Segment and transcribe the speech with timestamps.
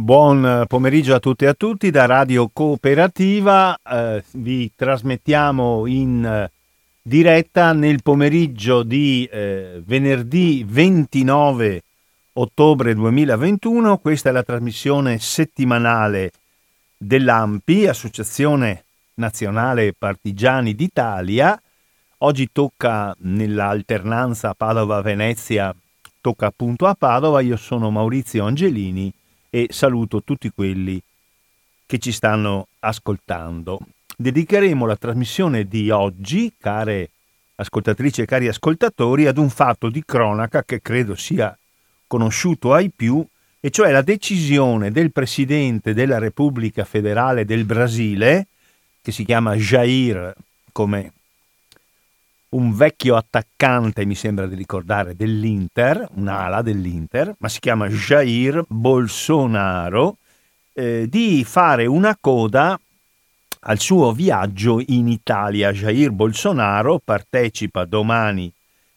[0.00, 3.76] Buon pomeriggio a tutti e a tutti da Radio Cooperativa.
[3.82, 6.52] Eh, vi trasmettiamo in eh,
[7.02, 11.82] diretta nel pomeriggio di eh, venerdì 29
[12.34, 13.98] ottobre 2021.
[13.98, 16.30] Questa è la trasmissione settimanale
[16.96, 18.84] dell'AMPI, Associazione
[19.14, 21.60] Nazionale Partigiani d'Italia.
[22.18, 25.74] Oggi tocca nell'alternanza Padova-Venezia,
[26.20, 27.40] tocca appunto a Padova.
[27.40, 29.12] Io sono Maurizio Angelini
[29.50, 31.00] e saluto tutti quelli
[31.86, 33.78] che ci stanno ascoltando.
[34.16, 37.10] Dedicheremo la trasmissione di oggi, care
[37.54, 41.56] ascoltatrici e cari ascoltatori, ad un fatto di cronaca che credo sia
[42.06, 43.24] conosciuto ai più,
[43.60, 48.46] e cioè la decisione del Presidente della Repubblica Federale del Brasile,
[49.00, 50.34] che si chiama Jair,
[50.72, 51.12] come
[52.50, 60.16] un vecchio attaccante, mi sembra di ricordare, dell'Inter, un'ala dell'Inter, ma si chiama Jair Bolsonaro,
[60.72, 62.78] eh, di fare una coda
[63.60, 65.72] al suo viaggio in Italia.
[65.72, 68.50] Jair Bolsonaro partecipa domani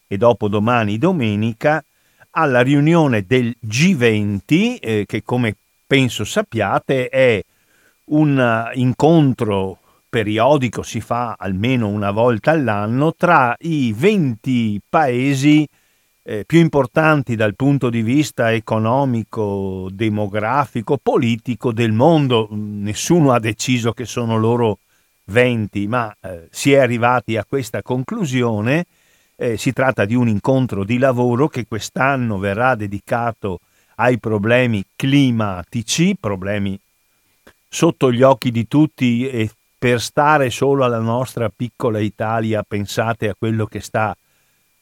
[0.08, 1.84] e dopodomani domenica
[2.32, 7.44] alla riunione del G20, eh, che come penso sappiate è
[8.06, 9.80] un incontro
[10.12, 15.66] periodico, si fa almeno una volta all'anno, tra i 20 paesi
[16.24, 22.50] eh, più importanti dal punto di vista economico, demografico, politico del mondo.
[22.52, 24.80] Nessuno ha deciso che sono loro
[25.28, 28.86] 20, ma eh, si è arrivati a questa conclusione.
[29.38, 33.62] Eh, si tratta di un incontro di lavoro che quest'anno verrà dedicato
[33.96, 36.78] ai problemi climatici, problemi
[37.70, 39.50] sotto gli occhi di tutti e
[39.82, 44.16] per stare solo alla nostra piccola Italia, pensate a quello che sta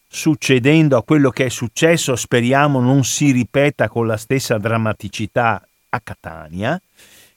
[0.06, 6.02] succedendo, a quello che è successo, speriamo non si ripeta con la stessa drammaticità a
[6.02, 6.81] Catania.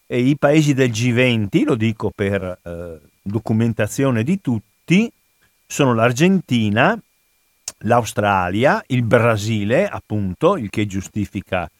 [0.04, 5.08] E I paesi del G20, lo dico per eh, documentazione di tutti,
[5.64, 6.98] sono l'Argentina,
[7.84, 11.70] l'Australia, il Brasile, appunto, il che giustifica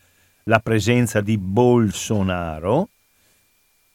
[0.44, 2.86] la presenza di Bolsonaro,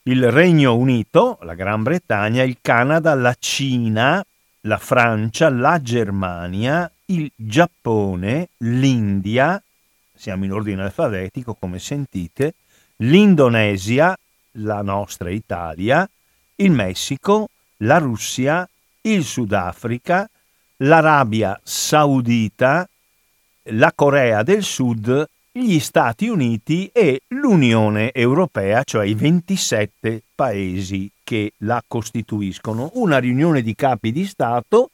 [0.08, 4.24] il Regno Unito, la Gran Bretagna, il Canada, la Cina,
[4.62, 9.62] la Francia, la Germania, il Giappone, l'India,
[10.16, 12.54] siamo in ordine alfabetico come sentite,
[12.98, 14.18] l'Indonesia,
[14.54, 16.10] la nostra Italia,
[16.56, 18.68] il Messico, la Russia,
[19.02, 20.30] il Sudafrica,
[20.78, 22.88] l'Arabia Saudita,
[23.72, 31.54] la Corea del Sud gli Stati Uniti e l'Unione Europea, cioè i 27 paesi che
[31.60, 32.92] la costituiscono.
[32.94, 34.92] Una riunione di capi di Stato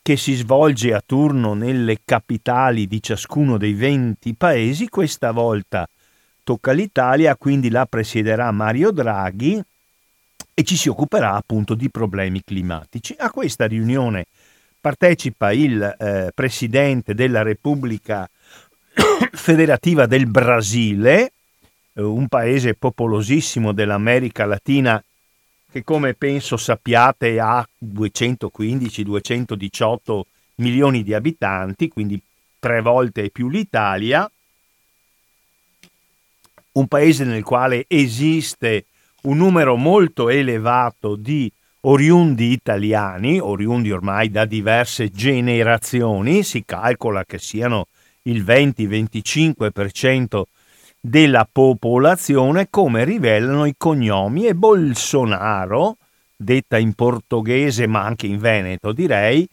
[0.00, 4.88] che si svolge a turno nelle capitali di ciascuno dei 20 paesi.
[4.88, 5.86] Questa volta
[6.42, 9.62] tocca all'Italia, quindi la presiederà Mario Draghi
[10.54, 13.14] e ci si occuperà appunto di problemi climatici.
[13.18, 14.26] A questa riunione
[14.80, 18.28] partecipa il eh, presidente della Repubblica
[19.32, 21.32] federativa del Brasile,
[21.94, 25.02] eh, un paese popolosissimo dell'America Latina
[25.70, 30.20] che come penso sappiate ha 215-218
[30.56, 32.20] milioni di abitanti, quindi
[32.58, 34.30] tre volte più l'Italia,
[36.72, 38.84] un paese nel quale esiste
[39.22, 41.50] un numero molto elevato di
[41.80, 47.86] oriundi italiani, oriundi ormai da diverse generazioni, si calcola che siano
[48.22, 50.42] il 20-25%
[51.00, 55.96] della popolazione, come rivelano i cognomi, e Bolsonaro,
[56.36, 59.48] detta in portoghese ma anche in veneto direi,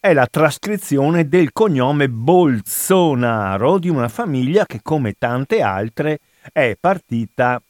[0.00, 6.20] è la trascrizione del cognome Bolsonaro di una famiglia che come tante altre
[6.52, 7.60] è partita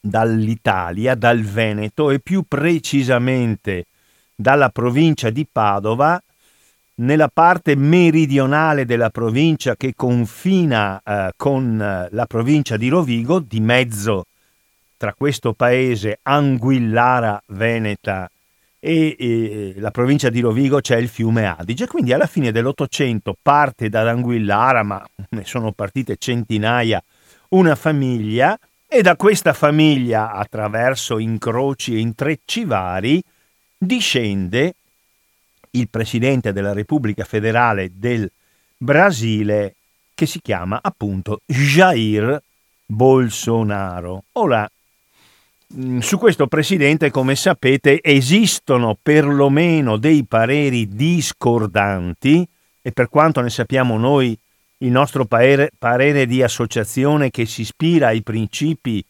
[0.00, 3.86] dall'Italia, dal Veneto e più precisamente
[4.34, 6.20] dalla provincia di Padova
[6.96, 13.60] nella parte meridionale della provincia che confina eh, con eh, la provincia di Rovigo, di
[13.60, 14.26] mezzo
[14.96, 18.30] tra questo paese Anguillara Veneta
[18.78, 23.88] e, e la provincia di Rovigo c'è il fiume Adige, quindi alla fine dell'Ottocento parte
[23.88, 27.02] da Anguillara, ma ne sono partite centinaia,
[27.50, 33.22] una famiglia e da questa famiglia, attraverso incroci e intrecci vari,
[33.76, 34.74] discende
[35.74, 38.30] il presidente della Repubblica Federale del
[38.76, 39.74] Brasile
[40.14, 42.40] che si chiama appunto Jair
[42.86, 44.24] Bolsonaro.
[44.32, 44.68] Ora,
[45.74, 52.46] mm, su questo presidente, come sapete, esistono perlomeno dei pareri discordanti
[52.80, 54.38] e per quanto ne sappiamo noi
[54.78, 59.04] il nostro parere, parere di associazione che si ispira ai principi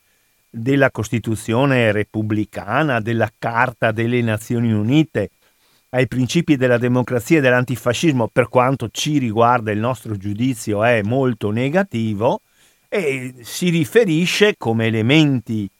[0.49, 5.31] della Costituzione repubblicana, della Carta delle Nazioni Unite,
[5.95, 11.51] ai principi della democrazia e dell'antifascismo, per quanto ci riguarda il nostro giudizio è molto
[11.51, 12.41] negativo
[12.89, 15.71] e si riferisce come elementi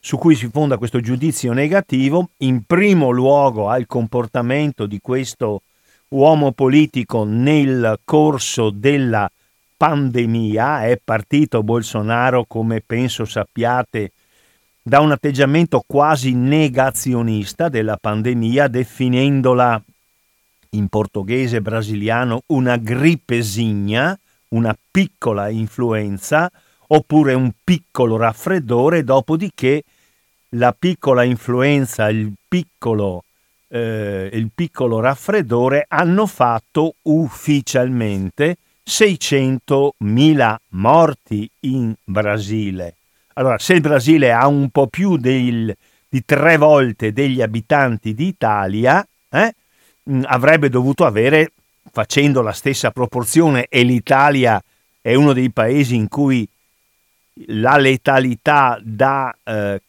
[0.00, 5.62] su cui si fonda questo giudizio negativo, in primo luogo al comportamento di questo
[6.08, 9.28] uomo politico nel corso della
[9.76, 10.86] pandemia.
[10.86, 14.12] È partito Bolsonaro, come penso sappiate,
[14.86, 19.82] da un atteggiamento quasi negazionista della pandemia, definendola
[20.70, 26.50] in portoghese brasiliano una grippesigna, una piccola influenza,
[26.88, 29.84] oppure un piccolo raffreddore, dopodiché
[30.50, 33.24] la piccola influenza, il piccolo,
[33.68, 42.96] eh, il piccolo raffreddore hanno fatto ufficialmente 600.000 morti in Brasile.
[43.34, 45.76] Allora, se il Brasile ha un po' più del,
[46.08, 49.54] di tre volte degli abitanti d'Italia, eh,
[50.10, 51.50] mm, avrebbe dovuto avere,
[51.90, 54.62] facendo la stessa proporzione, e l'Italia
[55.00, 56.46] è uno dei paesi in cui
[57.46, 59.82] la letalità da eh,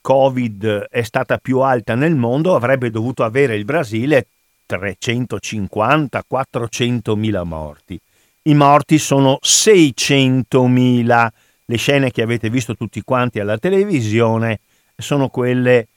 [0.00, 4.26] Covid è stata più alta nel mondo, avrebbe dovuto avere il Brasile
[4.68, 8.00] 350-400 mila morti.
[8.42, 11.32] I morti sono 600 mila
[11.68, 14.60] le scene che avete visto tutti quanti alla televisione
[14.96, 15.88] sono quelle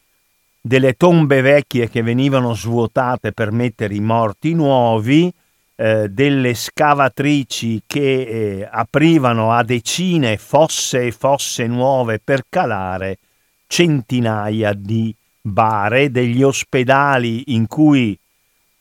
[0.59, 5.31] delle tombe vecchie che venivano svuotate per mettere i morti nuovi,
[5.75, 13.19] eh, delle scavatrici che eh, aprivano a decine fosse e fosse nuove per calare
[13.67, 18.17] centinaia di bare, degli ospedali in cui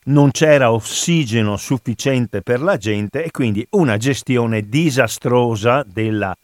[0.05, 6.35] non c'era ossigeno sufficiente per la gente e quindi una gestione disastrosa della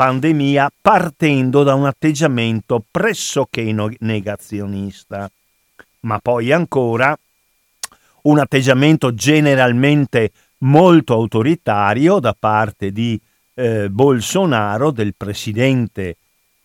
[0.00, 5.30] pandemia partendo da un atteggiamento pressoché negazionista,
[6.00, 7.14] ma poi ancora
[8.22, 13.20] un atteggiamento generalmente molto autoritario da parte di
[13.52, 16.16] eh, Bolsonaro, del presidente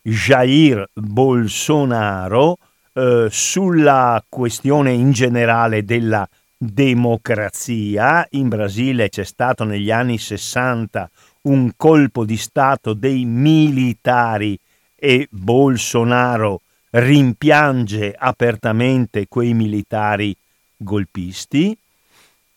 [0.01, 2.57] Jair Bolsonaro,
[2.93, 8.25] eh, sulla questione in generale della democrazia.
[8.29, 11.09] In Brasile c'è stato negli anni 60
[11.45, 14.57] un colpo di Stato dei militari
[14.95, 16.61] e Bolsonaro
[16.91, 20.35] rimpiange apertamente quei militari
[20.77, 21.77] golpisti,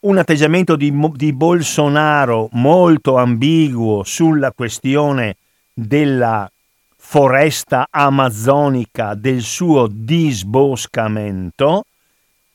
[0.01, 5.37] un atteggiamento di, di, Bolsonaro molto ambiguo sulla questione
[5.75, 6.49] della
[6.97, 11.85] foresta amazzonica, del suo disboscamento,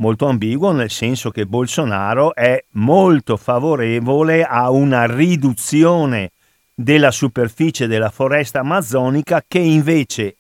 [0.04, 6.32] molto ambiguo nel senso che Bolsonaro è molto favorevole a una riduzione
[6.74, 10.36] della superficie della foresta amazzonica che invece,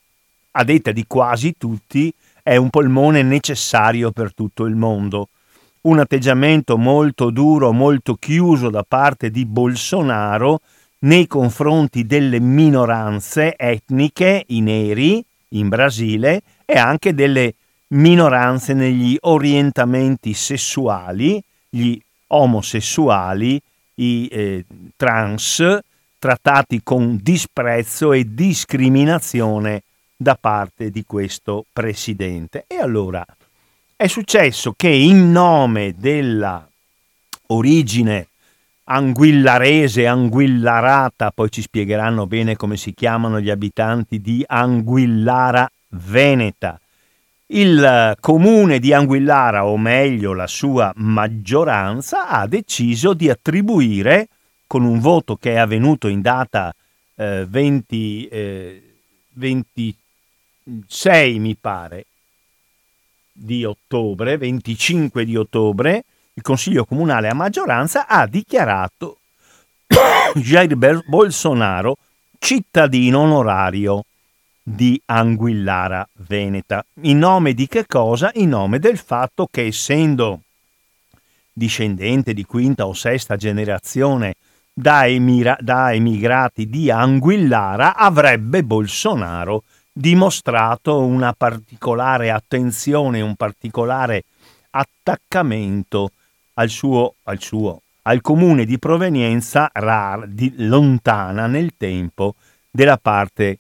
[0.51, 2.13] a detta di quasi tutti,
[2.44, 5.30] è un polmone necessario per tutto il mondo.
[5.83, 10.59] Un atteggiamento molto duro, molto chiuso da parte di Bolsonaro
[11.00, 17.54] nei confronti delle minoranze etniche, i neri in Brasile e anche delle
[17.89, 23.62] minoranze negli orientamenti sessuali, gli omosessuali,
[23.95, 24.65] i eh,
[24.95, 25.80] trans,
[26.18, 29.83] trattati con disprezzo e discriminazione
[30.16, 32.66] da parte di questo presidente.
[32.68, 33.25] E allora
[33.95, 36.68] è successo che in nome della
[37.47, 38.28] origine
[38.85, 46.80] anguillarese, anguillarata, poi ci spiegheranno bene come si chiamano gli abitanti di Anguillara Veneta,
[47.47, 54.30] il comune di Anguillara, o meglio la sua maggioranza, ha deciso di attribuire,
[54.66, 56.73] con un voto che è avvenuto in data
[57.16, 58.95] eh, 20, eh,
[59.33, 62.06] 26, mi pare,
[63.31, 69.19] di ottobre, 25 di ottobre, il Consiglio Comunale a maggioranza ha dichiarato
[70.35, 71.97] Jair Bolsonaro
[72.40, 74.06] cittadino onorario
[74.64, 76.84] di Anguillara Veneta.
[77.02, 78.32] In nome di che cosa?
[78.36, 80.42] In nome del fatto che essendo
[81.52, 84.36] discendente di quinta o sesta generazione
[84.74, 94.24] da, emira- da emigrati di Anguillara, avrebbe Bolsonaro dimostrato una particolare attenzione, un particolare
[94.72, 96.12] attaccamento
[96.54, 102.36] al suo, al suo al comune di provenienza rar, di, lontana nel tempo
[102.70, 103.60] della parte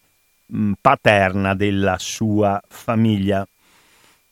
[0.79, 3.45] paterna della sua famiglia.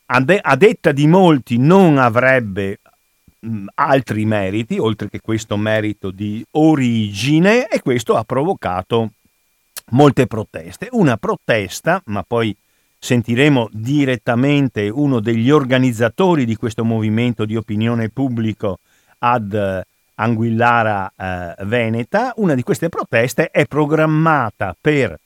[0.05, 2.79] A, de- a detta di molti non avrebbe
[3.39, 9.11] mh, altri meriti, oltre che questo merito di origine, e questo ha provocato
[9.91, 10.89] molte proteste.
[10.91, 12.55] Una protesta, ma poi
[12.99, 18.79] sentiremo direttamente uno degli organizzatori di questo movimento di opinione pubblico
[19.19, 19.85] ad eh,
[20.15, 22.33] Anguillara eh, Veneta.
[22.35, 25.17] Una di queste proteste è programmata per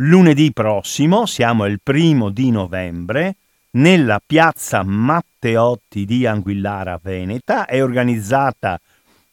[0.00, 3.36] lunedì prossimo, siamo il primo di novembre,
[3.72, 7.66] nella piazza Matteotti di Anguillara Veneta.
[7.66, 8.78] È organizzata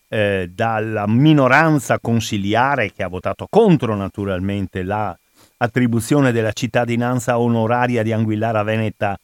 [0.07, 8.63] eh, dalla minoranza consiliare che ha votato contro naturalmente l'attribuzione della cittadinanza onoraria di Anguillara
[8.63, 9.17] Veneta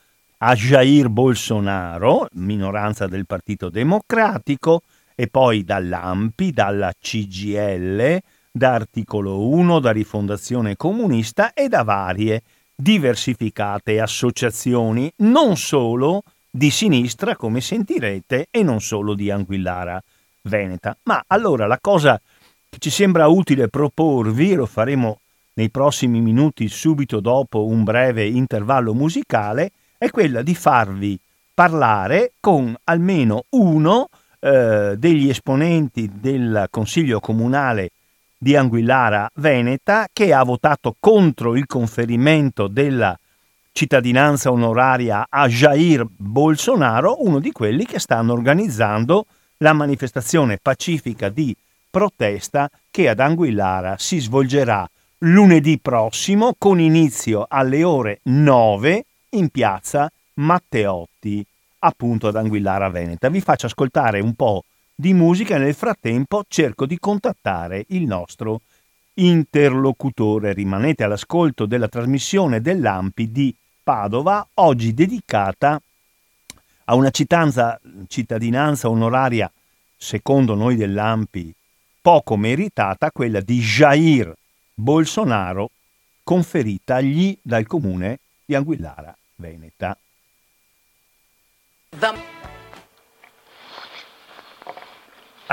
[0.44, 4.82] a Jair Bolsonaro, minoranza del Partito Democratico,
[5.14, 8.20] e poi dall'AMPI, dalla CGL,
[8.52, 12.44] da Articolo 1, da Rifondazione Comunista e da varie
[12.76, 20.02] diversificate associazioni, non solo di sinistra, come sentirete, e non solo di Anguillara
[20.42, 20.98] Veneta.
[21.04, 22.20] Ma allora la cosa
[22.70, 25.20] che ci sembra utile proporvi, lo faremo
[25.54, 31.18] nei prossimi minuti subito dopo un breve intervallo musicale, è quella di farvi
[31.54, 37.92] parlare con almeno uno eh, degli esponenti del Consiglio Comunale
[38.44, 43.16] di Anguillara Veneta che ha votato contro il conferimento della
[43.72, 51.56] cittadinanza onoraria a Jair Bolsonaro, uno di quelli che stanno organizzando la manifestazione pacifica di
[51.88, 60.12] protesta che ad Anguillara si svolgerà lunedì prossimo con inizio alle ore 9 in piazza
[60.34, 61.46] Matteotti,
[61.78, 63.30] appunto ad Anguillara Veneta.
[63.30, 64.64] Vi faccio ascoltare un po'
[65.02, 68.62] di musica nel frattempo cerco di contattare il nostro
[69.16, 70.54] interlocutore.
[70.54, 75.82] Rimanete all'ascolto della trasmissione dell'AMPI di Padova, oggi dedicata
[76.86, 79.52] a una cittadinanza, cittadinanza onoraria,
[79.98, 81.52] secondo noi dell'AMPI,
[82.00, 84.32] poco meritata, quella di Jair
[84.72, 85.72] Bolsonaro,
[86.24, 89.98] conferitagli dal comune di Anguillara Veneta.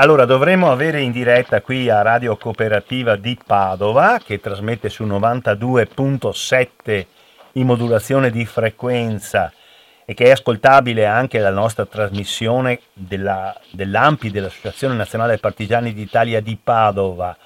[0.01, 7.07] Allora, dovremmo avere in diretta qui a Radio Cooperativa di Padova, che trasmette su 92.7
[7.55, 9.53] in modulazione di frequenza
[10.05, 16.57] e che è ascoltabile anche la nostra trasmissione della, dell'AMPI, dell'Associazione Nazionale Partigiani d'Italia di
[16.63, 17.37] Padova,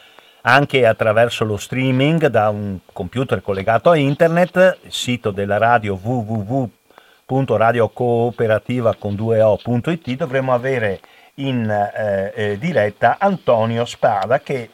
[0.42, 8.94] anche attraverso lo streaming da un computer collegato a internet, il sito della radio www.radiocooperativa
[8.97, 11.00] con 2o.it, dovremmo avere
[11.36, 14.68] in eh, eh, diretta Antonio Spada che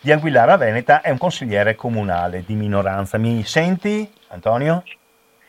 [0.00, 3.18] di Anguillara Veneta è un consigliere comunale di minoranza.
[3.18, 4.84] Mi senti Antonio?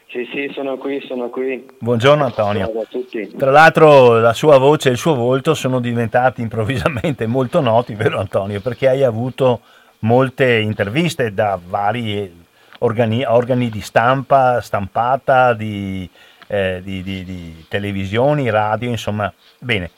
[0.08, 1.66] Sì, sì, sono qui, sono qui.
[1.80, 2.66] Buongiorno Antonio.
[2.66, 3.36] Ciao a tutti.
[3.38, 8.20] Tra l'altro la sua voce e il suo volto sono diventati improvvisamente molto noti, vero
[8.20, 8.60] Antonio?
[8.60, 9.62] Perché hai avuto
[10.00, 12.46] molte interviste da vari
[12.80, 16.10] organi, organi di stampa, stampata, di,
[16.48, 19.32] eh, di, di, di televisioni, radio, insomma.
[19.60, 19.92] Bene,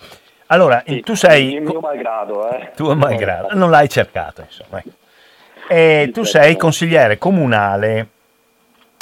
[0.51, 1.53] allora, sì, tu sei...
[1.53, 2.72] Il mio malgrado, eh.
[2.75, 4.84] Tuo malgrado, non l'hai cercato, insomma.
[5.67, 8.08] E tu sei consigliere comunale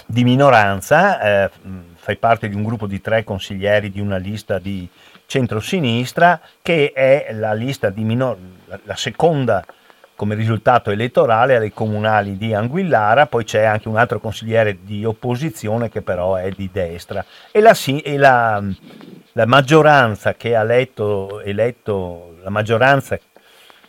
[0.05, 1.49] di minoranza, eh,
[1.95, 4.87] fai parte di un gruppo di tre consiglieri di una lista di
[5.25, 8.37] centrosinistra che è la lista di minor...
[8.83, 9.65] la seconda
[10.15, 15.87] come risultato elettorale alle comunali di Anguillara, poi c'è anche un altro consigliere di opposizione
[15.87, 17.23] che però è di destra.
[17.51, 18.61] E la, e la,
[19.39, 23.17] la maggioranza che ha letto, eletto, la maggioranza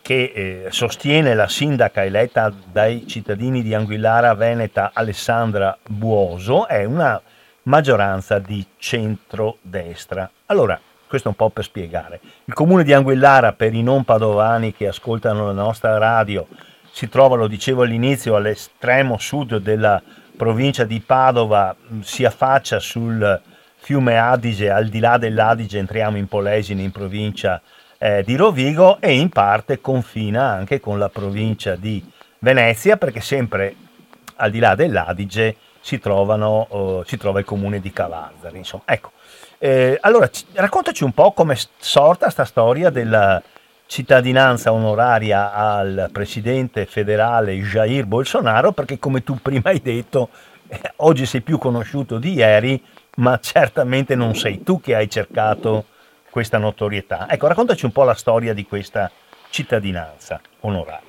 [0.00, 7.20] che eh, sostiene la sindaca eletta dai cittadini di Anguillara Veneta Alessandra Buoso è una
[7.64, 10.30] maggioranza di centro-destra.
[10.46, 12.20] Allora, questo un po' per spiegare.
[12.44, 16.46] Il comune di Anguillara, per i non padovani che ascoltano la nostra radio,
[16.92, 20.00] si trova, lo dicevo all'inizio, all'estremo sud della
[20.36, 23.40] provincia di Padova, si affaccia sul
[23.80, 27.60] fiume Adige, al di là dell'Adige entriamo in Polesine, in provincia
[27.98, 32.04] eh, di Rovigo e in parte confina anche con la provincia di
[32.38, 33.74] Venezia, perché sempre
[34.36, 38.58] al di là dell'Adige si, trovano, oh, si trova il comune di Cavazzari.
[38.58, 39.12] Insomma, ecco,
[39.58, 43.42] eh, allora, c- raccontaci un po' come è sorta questa storia della
[43.86, 50.28] cittadinanza onoraria al presidente federale Jair Bolsonaro, perché come tu prima hai detto,
[50.68, 52.80] eh, oggi sei più conosciuto di ieri,
[53.20, 55.86] ma certamente non sei tu che hai cercato
[56.30, 57.26] questa notorietà.
[57.28, 59.10] Ecco, raccontaci un po' la storia di questa
[59.50, 61.08] cittadinanza onoraria.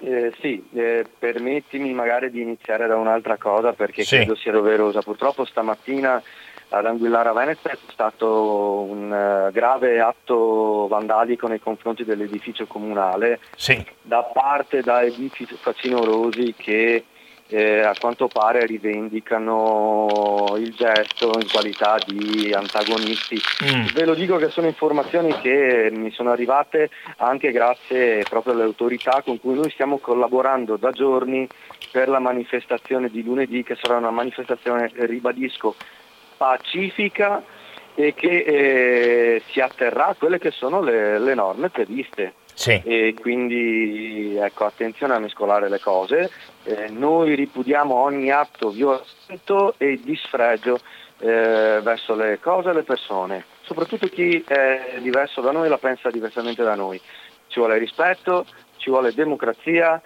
[0.00, 4.16] Eh, sì, eh, permettimi magari di iniziare da un'altra cosa perché sì.
[4.16, 5.00] credo sia doverosa.
[5.00, 6.22] Purtroppo stamattina
[6.68, 13.86] ad Anguillara Veneta è stato un uh, grave atto vandalico nei confronti dell'edificio comunale sì.
[14.02, 17.04] da parte da edifici facinorosi che
[17.48, 23.40] eh, a quanto pare rivendicano il gesto in qualità di antagonisti.
[23.64, 23.86] Mm.
[23.94, 29.22] Ve lo dico che sono informazioni che mi sono arrivate anche grazie proprio alle autorità
[29.24, 31.46] con cui noi stiamo collaborando da giorni
[31.90, 35.74] per la manifestazione di lunedì che sarà una manifestazione, ribadisco,
[36.36, 37.42] pacifica
[37.94, 42.34] e che eh, si atterrà a quelle che sono le, le norme previste.
[42.56, 42.80] Sì.
[42.82, 46.30] E quindi ecco, attenzione a mescolare le cose.
[46.64, 50.80] Eh, noi ripudiamo ogni atto violento e disfregio
[51.18, 55.76] eh, verso le cose e le persone, soprattutto chi è diverso da noi e la
[55.76, 56.98] pensa diversamente da noi.
[57.48, 58.46] Ci vuole rispetto,
[58.78, 60.00] ci vuole democrazia,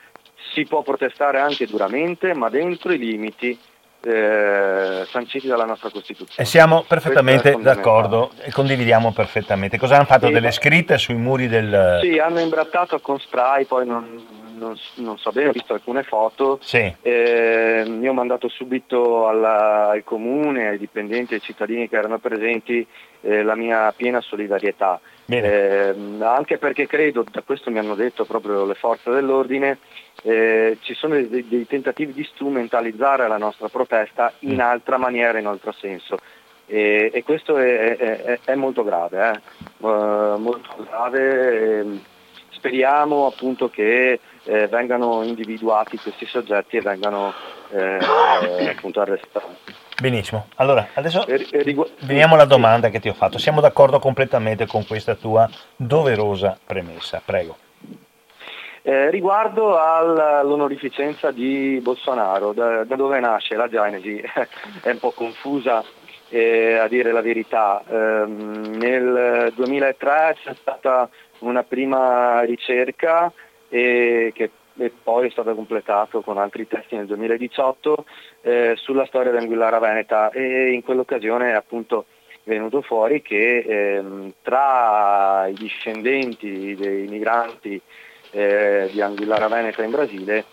[0.52, 3.56] si può protestare anche duramente, ma dentro i limiti
[4.02, 6.42] eh, sanciti dalla nostra Costituzione.
[6.42, 9.78] E siamo perfettamente d'accordo e condividiamo perfettamente.
[9.78, 10.26] Cosa hanno fatto?
[10.26, 11.98] Sì, delle scritte sui muri del...
[12.02, 14.24] Sì, hanno imbrattato con spray, poi non,
[14.56, 16.58] non, non so bene, ho visto alcune foto.
[16.62, 16.94] Sì.
[17.02, 22.86] Eh, io ho mandato subito alla, al comune, ai dipendenti, ai cittadini che erano presenti
[23.22, 25.00] eh, la mia piena solidarietà.
[25.26, 29.78] Eh, anche perché credo, da questo mi hanno detto proprio le forze dell'ordine,
[30.22, 34.60] eh, ci sono dei, dei, tentativi di strumentalizzare la nostra protesta in mm.
[34.60, 36.18] altra maniera, in altro senso.
[36.66, 39.40] E, e questo è, è, è, molto grave, eh?
[39.86, 41.78] uh, molto grave.
[41.80, 42.02] Ehm,
[42.50, 47.32] speriamo appunto che eh, vengano individuati questi soggetti e vengano
[47.70, 47.98] eh,
[48.70, 49.46] appunto arrestati.
[50.00, 51.26] Benissimo, allora adesso
[52.00, 53.38] veniamo alla domanda che ti ho fatto.
[53.38, 57.56] Siamo d'accordo completamente con questa tua doverosa premessa, prego.
[58.82, 64.18] Eh, riguardo all'onorificenza di Bolsonaro, da, da, dove nasce la genesi
[64.82, 65.84] è un po' confusa
[66.30, 67.82] eh, a dire la verità.
[67.86, 73.30] Eh, nel 2003 c'è stata una prima ricerca
[73.70, 74.50] che
[74.80, 78.04] e poi è stato completato con altri testi nel 2018
[78.40, 82.06] eh, sulla storia dell'Anguillara Veneta e in quell'occasione è appunto
[82.44, 87.80] venuto fuori che ehm, tra i discendenti dei migranti
[88.30, 90.44] eh, di Anguillara Veneta in Brasile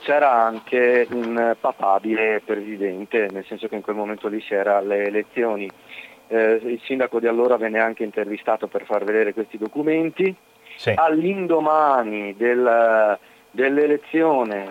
[0.00, 5.04] c'era anche un papabile presidente, nel senso che in quel momento lì si era alle
[5.04, 5.70] elezioni.
[6.28, 10.34] Eh, il sindaco di allora venne anche intervistato per far vedere questi documenti.
[10.76, 10.92] Sì.
[10.94, 13.18] All'indomani del
[13.56, 14.68] dell'elezione,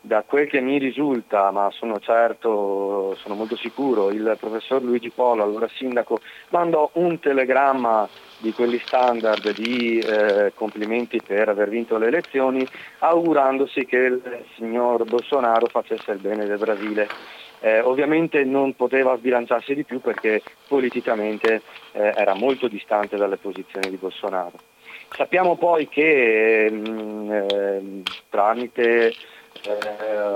[0.00, 5.42] da quel che mi risulta, ma sono certo, sono molto sicuro, il professor Luigi Polo,
[5.42, 8.08] allora sindaco, mandò un telegramma
[8.38, 12.66] di quelli standard di eh, complimenti per aver vinto le elezioni,
[13.00, 17.08] augurandosi che il signor Bolsonaro facesse il bene del Brasile.
[17.62, 21.60] Eh, ovviamente non poteva sbilanciarsi di più perché politicamente
[21.92, 24.69] eh, era molto distante dalle posizioni di Bolsonaro.
[25.16, 29.14] Sappiamo poi che mh, mm, eh, tramite eh,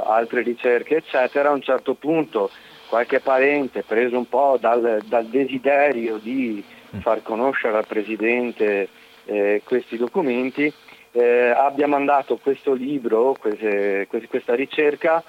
[0.04, 2.50] altre ricerche eccetera a un certo punto
[2.88, 6.62] qualche parente preso un po' dal, dal desiderio di
[6.94, 7.00] mm.
[7.00, 8.88] far conoscere al Presidente
[9.24, 10.70] eh, questi documenti
[11.12, 15.22] eh, abbia mandato questo libro, queste, questa ricerca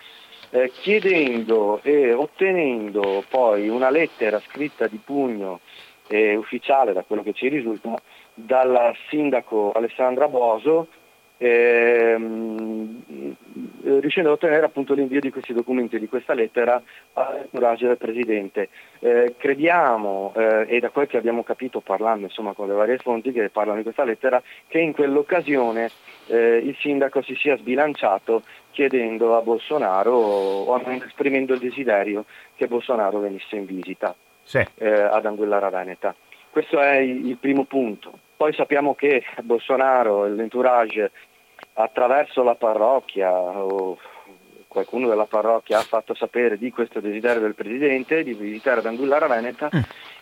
[0.50, 5.60] eh, chiedendo e ottenendo poi una lettera scritta di pugno
[6.08, 7.96] ufficiale da quello che ci risulta
[8.36, 10.88] dal sindaco Alessandra Boso
[11.38, 13.04] ehm,
[14.00, 16.82] riuscendo ad ottenere appunto l'invio di questi documenti, di questa lettera
[17.14, 18.70] all'entourage del Presidente.
[19.00, 23.32] Eh, crediamo, eh, e da quel che abbiamo capito parlando insomma, con le varie fonti
[23.32, 25.90] che parlano di questa lettera, che in quell'occasione
[26.28, 33.20] eh, il sindaco si sia sbilanciato chiedendo a Bolsonaro o esprimendo il desiderio che Bolsonaro
[33.20, 34.64] venisse in visita sì.
[34.76, 36.14] Eh, ad Anguillara Veneta.
[36.50, 38.20] Questo è il primo punto.
[38.38, 41.12] Poi sappiamo che Bolsonaro e l'entourage
[41.74, 43.98] attraverso la parrocchia o
[44.68, 49.28] qualcuno della parrocchia ha fatto sapere di questo desiderio del Presidente di visitare ad Anguillara
[49.28, 49.80] Veneta mm.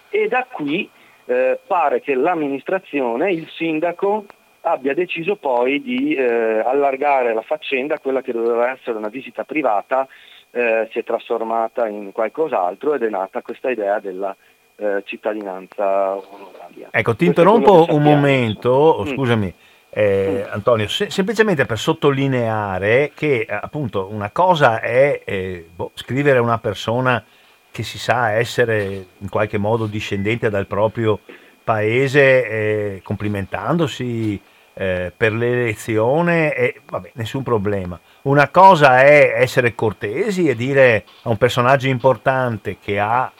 [0.09, 0.87] e da qui
[1.25, 4.25] eh, pare che l'amministrazione, il sindaco,
[4.61, 10.07] abbia deciso poi di eh, allargare la faccenda, quella che doveva essere una visita privata,
[10.51, 14.35] eh, si è trasformata in qualcos'altro ed è nata questa idea della
[14.75, 16.89] eh, cittadinanza onoraria.
[16.91, 19.13] Ecco, ti interrompo un momento, mm.
[19.13, 19.53] scusami.
[19.89, 20.51] Eh, mm.
[20.53, 26.57] Antonio, se, semplicemente per sottolineare che appunto una cosa è eh, boh, scrivere a una
[26.57, 27.23] persona
[27.69, 31.19] che si sa essere in qualche modo discendente dal proprio
[31.63, 34.39] paese, eh, complimentandosi
[34.73, 37.99] eh, per l'elezione, e vabbè, nessun problema.
[38.23, 43.31] Una cosa è essere cortesi e dire a un personaggio importante che ha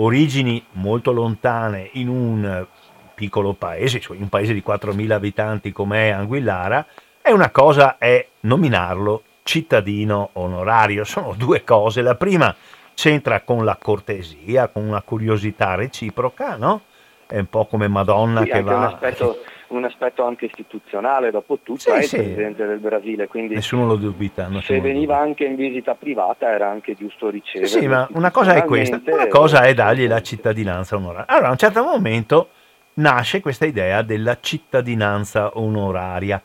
[0.00, 2.66] origini molto lontane in un
[3.14, 6.86] piccolo paese, cioè in un paese di 4.000 abitanti come è Anguillara,
[7.22, 11.04] e una cosa è nominarlo cittadino onorario.
[11.04, 12.02] Sono due cose.
[12.02, 12.54] La prima
[12.94, 16.82] c'entra con la cortesia, con una curiosità reciproca, no?
[17.28, 18.76] È un po' come Madonna sì, che va...
[18.76, 19.38] Un aspetto,
[19.68, 23.96] un aspetto, anche istituzionale, dopo tutto, sì, è il presidente del Brasile, quindi nessuno lo
[23.96, 24.48] dubita.
[24.62, 25.18] Se veniva dubita.
[25.18, 27.68] anche in visita privata era anche giusto ricevere.
[27.68, 31.26] Sì, ma una cosa è questa, una cosa è dargli la cittadinanza onoraria.
[31.26, 32.48] Allora, a un certo momento
[32.94, 36.42] nasce questa idea della cittadinanza onoraria.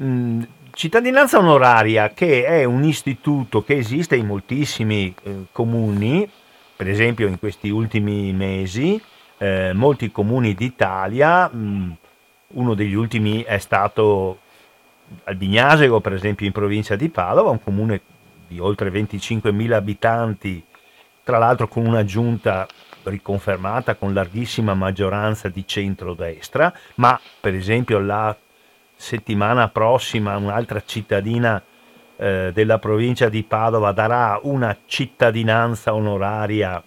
[0.00, 0.42] Mm,
[0.72, 6.28] cittadinanza onoraria che è un istituto che esiste in moltissimi eh, comuni,
[6.74, 9.00] per esempio in questi ultimi mesi,
[9.42, 11.90] eh, molti comuni d'Italia, mh, mm,
[12.54, 14.38] uno degli ultimi è stato
[15.24, 18.00] Albignasego, per esempio in provincia di Padova, un comune
[18.46, 20.64] di oltre 25.000 abitanti,
[21.24, 22.68] tra l'altro con una giunta
[23.02, 28.36] riconfermata con larghissima maggioranza di centrodestra, ma per esempio la
[28.94, 31.60] settimana prossima un'altra cittadina
[32.16, 36.80] eh, della provincia di Padova darà una cittadinanza onoraria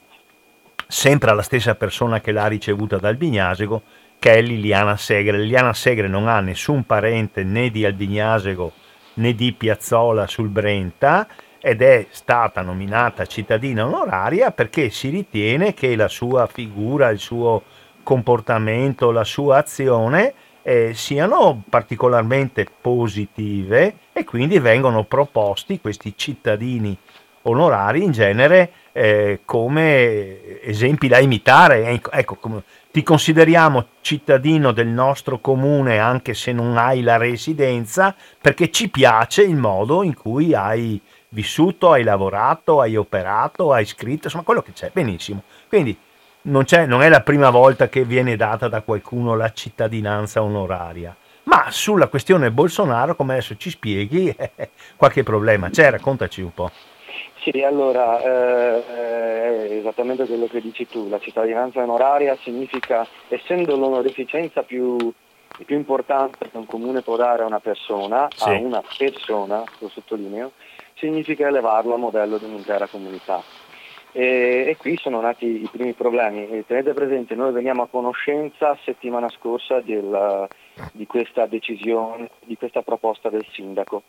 [0.88, 3.82] sempre alla stessa persona che l'ha ricevuta dal Bignasego,
[4.20, 5.38] che è Liliana Segre.
[5.38, 8.72] Liliana Segre non ha nessun parente né di Albignasego
[9.16, 11.28] né di Piazzola sul Brenta
[11.60, 17.64] ed è stata nominata cittadina onoraria perché si ritiene che la sua figura, il suo
[18.04, 26.98] comportamento, la sua azione eh, siano particolarmente positive e quindi vengono proposti questi cittadini
[27.44, 31.86] onorari in genere eh, come esempi da imitare.
[31.88, 38.16] Ecco, ecco come, ti consideriamo cittadino del nostro comune anche se non hai la residenza
[38.40, 44.28] perché ci piace il modo in cui hai vissuto, hai lavorato, hai operato, hai scritto,
[44.28, 45.44] insomma quello che c'è, benissimo.
[45.68, 45.98] Quindi
[46.44, 51.14] non, non, è la prima volta che viene data da qualcuno la cittadinanza onoraria.
[51.44, 54.34] Ma sulla questione Bolsonaro, come adesso ci spieghi,
[54.96, 56.72] qualche problema c'è, raccontaci un po'.
[57.46, 64.64] Sì, allora, eh, è esattamente quello che dici tu, la cittadinanza onoraria significa, essendo l'onorificenza
[64.64, 65.14] più,
[65.64, 68.50] più importante che un comune può dare a una persona, sì.
[68.50, 70.54] a una persona, lo sottolineo,
[70.96, 73.44] significa elevarlo a modello di un'intera comunità.
[74.12, 76.50] E, e, qui sono nati i primi problemi.
[76.50, 80.48] E tenete presente, noi veniamo a conoscenza settimana scorsa del,
[80.94, 84.02] di questa decisione, di questa proposta del sindaco.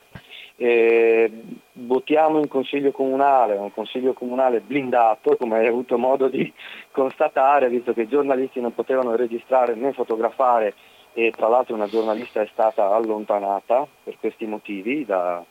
[0.58, 1.30] E
[1.72, 6.50] votiamo in consiglio comunale, un consiglio comunale blindato, come hai avuto modo di
[6.90, 10.74] constatare, visto che i giornalisti non potevano registrare né fotografare
[11.12, 15.42] e tra l'altro una giornalista è stata allontanata per questi motivi da,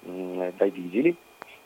[0.00, 1.16] mh, dai vigili.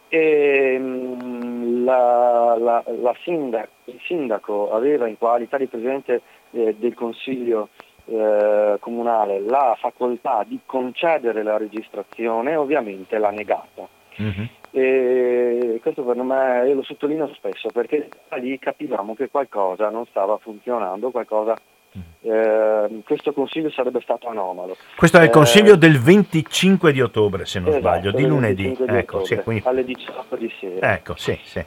[0.09, 6.23] E, mh, la, la, la sindaco, il sindaco aveva in qualità di presidente
[6.53, 7.69] eh, del consiglio
[8.11, 13.87] eh, comunale la facoltà di concedere la registrazione, ovviamente l'ha negata.
[14.21, 14.45] Mm-hmm.
[14.73, 18.09] E questo per me, io lo sottolineo spesso perché
[18.41, 21.57] lì capivamo che qualcosa non stava funzionando, qualcosa
[22.23, 24.77] eh, questo consiglio sarebbe stato anomalo.
[24.97, 28.77] Questo è il consiglio eh, del 25 di ottobre, se non esatto, sbaglio, di lunedì,
[28.77, 29.63] di ecco, ottobre, sì, quindi...
[29.67, 30.93] alle 18 di sera.
[30.95, 31.65] Ecco, sì, sì.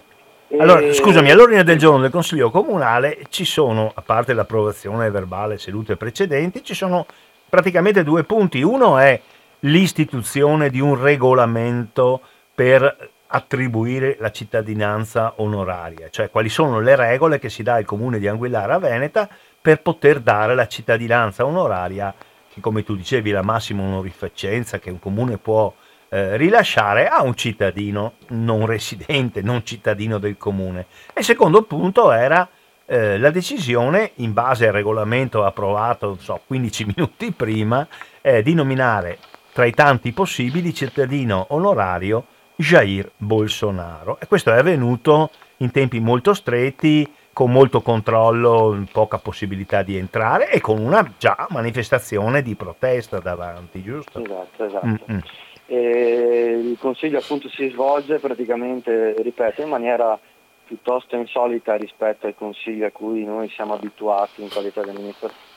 [0.60, 5.96] Allora, scusami, all'ordine del giorno del Consiglio Comunale ci sono, a parte l'approvazione verbale sedute
[5.96, 7.08] precedenti, ci sono
[7.50, 8.62] praticamente due punti.
[8.62, 9.20] Uno è
[9.62, 12.22] l'istituzione di un regolamento
[12.54, 18.20] per attribuire la cittadinanza onoraria, cioè quali sono le regole che si dà al comune
[18.20, 19.28] di Anguillara Veneta
[19.60, 22.14] per poter dare la cittadinanza onoraria,
[22.54, 25.74] che come tu dicevi è la massima onorificenza che un comune può
[26.14, 30.86] eh, rilasciare a un cittadino non residente, non cittadino del comune.
[31.12, 32.48] E il secondo punto era
[32.86, 37.88] eh, la decisione, in base al regolamento approvato so, 15 minuti prima,
[38.22, 39.18] eh, di nominare
[39.54, 42.26] tra i tanti possibili cittadino onorario
[42.58, 44.20] Jair Bolsonaro.
[44.20, 50.52] E questo è avvenuto in tempi molto stretti con molto controllo, poca possibilità di entrare
[50.52, 54.24] e con una già manifestazione di protesta davanti, giusto?
[54.24, 55.42] Esatto, esatto.
[55.74, 56.70] Mm-hmm.
[56.72, 60.20] il consiglio appunto si svolge praticamente, ripeto, in maniera
[60.66, 65.52] piuttosto insolita rispetto ai consigli a cui noi siamo abituati in qualità di amministrazione.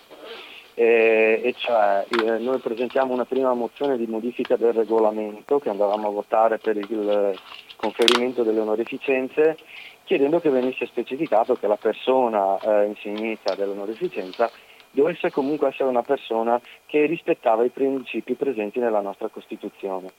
[0.74, 6.08] E, e cioè eh, noi presentiamo una prima mozione di modifica del regolamento che andavamo
[6.08, 7.34] a votare per il
[7.76, 9.56] conferimento delle onorificenze
[10.04, 14.50] chiedendo che venisse specificato che la persona eh, insignita dell'onorificenza
[14.96, 20.10] dovesse comunque essere una persona che rispettava i principi presenti nella nostra Costituzione.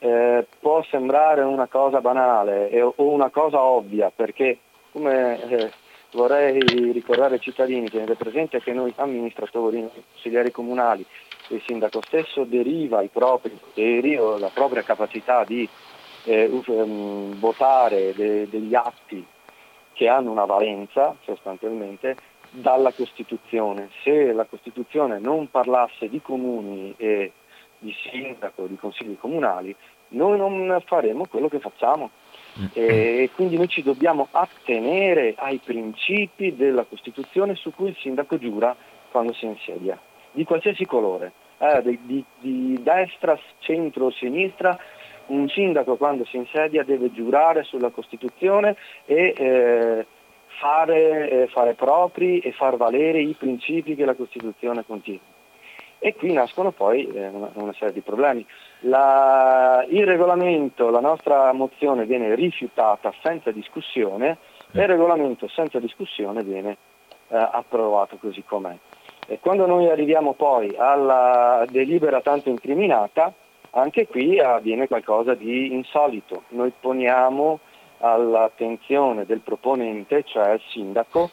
[0.00, 4.58] Eh, può sembrare una cosa banale o una cosa ovvia perché
[4.92, 5.72] come eh,
[6.12, 6.60] vorrei
[6.92, 11.04] ricordare ai cittadini, tenere presente che noi amministratori, consiglieri comunali
[11.48, 15.66] il sindaco stesso deriva i propri poteri o la propria capacità di
[16.24, 19.24] eh, um, votare de- degli atti
[19.94, 22.16] che hanno una valenza sostanzialmente
[22.50, 23.90] dalla Costituzione.
[24.02, 27.32] Se la Costituzione non parlasse di comuni e
[27.78, 29.74] di sindaco, di consigli comunali,
[30.08, 32.10] noi non faremo quello che facciamo.
[32.58, 32.66] Mm.
[32.72, 38.74] E quindi noi ci dobbiamo attenere ai principi della Costituzione su cui il sindaco giura
[39.10, 39.98] quando si insedia,
[40.32, 44.78] di qualsiasi colore, eh, di, di, di destra, centro o sinistra,
[45.26, 50.06] un sindaco quando si insedia deve giurare sulla Costituzione e eh,
[50.58, 55.36] fare, eh, fare propri e far valere i principi che la Costituzione contiene.
[56.00, 58.46] E qui nascono poi eh, una, serie di problemi.
[58.80, 64.38] La, il regolamento, la nostra mozione viene rifiutata senza discussione
[64.72, 66.76] e il regolamento senza discussione viene
[67.28, 68.76] eh, approvato così com'è.
[69.26, 73.32] E quando noi arriviamo poi alla delibera tanto incriminata,
[73.70, 76.44] anche qui avviene qualcosa di insolito.
[76.48, 77.58] Noi poniamo
[77.98, 81.30] all'attenzione del proponente, cioè il sindaco,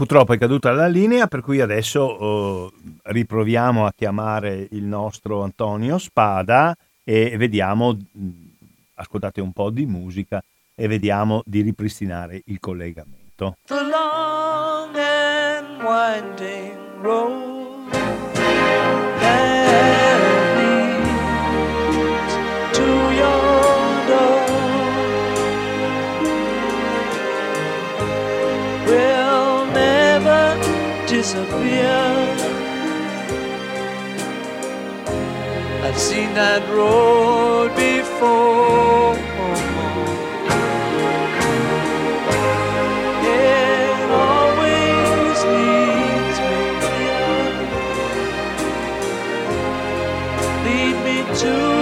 [0.00, 2.72] Purtroppo è caduta la linea, per cui adesso uh,
[3.02, 6.74] riproviamo a chiamare il nostro Antonio Spada
[7.04, 7.94] e vediamo,
[8.94, 10.42] ascoltate un po' di musica
[10.74, 13.56] e vediamo di ripristinare il collegamento.
[13.66, 17.49] The long and winding road
[31.20, 32.00] disappear.
[35.84, 39.16] I've seen that road before.
[43.36, 46.96] It always leads me the
[47.28, 47.68] other.
[50.64, 51.79] Lead me to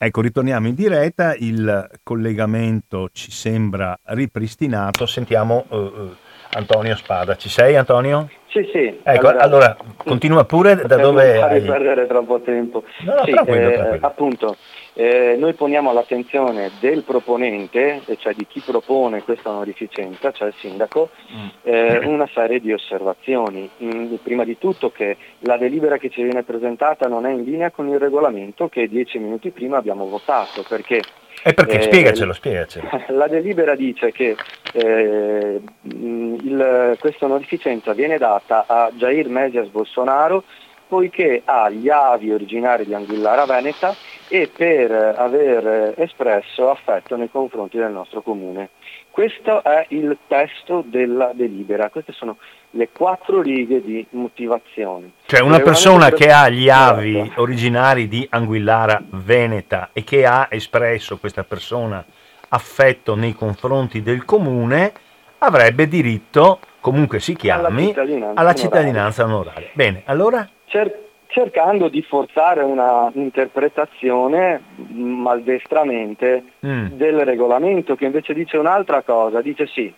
[0.00, 5.06] Ecco, ritorniamo in diretta, il collegamento ci sembra ripristinato.
[5.06, 6.14] Sentiamo uh, uh,
[6.52, 7.34] Antonio Spada.
[7.34, 8.30] Ci sei Antonio?
[8.46, 9.00] Sì, sì.
[9.02, 11.40] Ecco, allora, allora continua pure da dove...
[11.40, 11.60] Non hai...
[11.62, 12.84] perdere troppo tempo.
[13.00, 14.06] No, no, sì, tranquillo, eh, tranquillo.
[14.06, 14.56] Appunto,
[15.00, 21.10] eh, noi poniamo all'attenzione del proponente, cioè di chi propone questa onorificenza, cioè il sindaco,
[21.32, 21.46] mm.
[21.62, 23.70] eh, una serie di osservazioni.
[23.80, 27.70] Mm, prima di tutto che la delibera che ci viene presentata non è in linea
[27.70, 31.00] con il regolamento che dieci minuti prima abbiamo votato, perché
[31.44, 31.78] e perché?
[31.78, 32.88] Eh, spiegacelo, spiegacelo.
[33.14, 34.34] La delibera dice che
[34.72, 40.42] eh, il, questa onorificenza viene data a Jair Mesias Bolsonaro
[40.88, 43.94] poiché ha gli avi originari di Anguillara Veneta
[44.26, 48.70] e per aver espresso affetto nei confronti del nostro comune.
[49.10, 52.38] Questo è il testo della delibera, queste sono
[52.70, 55.12] le quattro righe di motivazione.
[55.26, 57.40] Cioè una persona che ha gli avi esatto.
[57.40, 62.04] originari di Anguillara Veneta e che ha espresso questa persona
[62.50, 64.92] affetto nei confronti del comune
[65.38, 69.68] avrebbe diritto, comunque si chiami, alla cittadinanza, alla cittadinanza onoraria.
[69.72, 70.48] Bene, allora?
[70.66, 76.86] Cer- cercando di forzare una interpretazione maldestramente mm.
[76.92, 79.92] del regolamento che invece dice un'altra cosa, dice sì,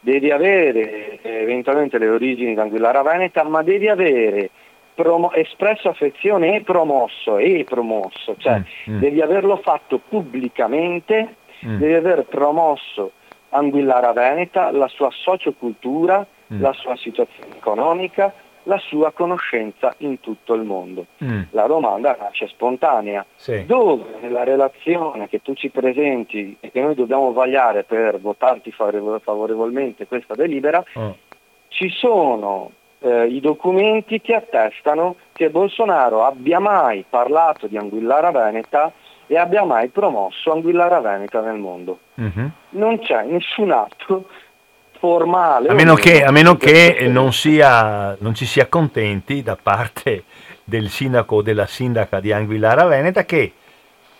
[0.00, 4.50] devi avere eh, eventualmente le origini d'Anguillara Veneta, ma devi avere
[4.94, 8.94] promo- espresso affezione e promosso, e promosso, cioè mm.
[8.94, 8.98] Mm.
[8.98, 11.78] devi averlo fatto pubblicamente, mm.
[11.78, 13.12] devi aver promosso
[13.48, 16.60] Anguillara Veneta, la sua sociocultura, mm.
[16.60, 18.32] la sua situazione economica,
[18.64, 21.06] la sua conoscenza in tutto il mondo.
[21.22, 21.42] Mm.
[21.50, 23.24] La domanda nasce spontanea.
[23.36, 23.64] Sì.
[23.66, 30.06] Dove nella relazione che tu ci presenti e che noi dobbiamo vagliare per votarti favorevolmente
[30.06, 31.16] questa delibera, oh.
[31.68, 38.92] ci sono eh, i documenti che attestano che Bolsonaro abbia mai parlato di Anguillara Veneta
[39.26, 41.98] e abbia mai promosso Anguillara Veneta nel mondo.
[42.20, 42.46] Mm-hmm.
[42.70, 44.26] Non c'è nessun atto
[45.04, 45.68] formale.
[45.68, 50.24] A meno che, a meno che non, sia, non ci si accontenti da parte
[50.64, 53.52] del sindaco o della sindaca di Anguillara Veneta che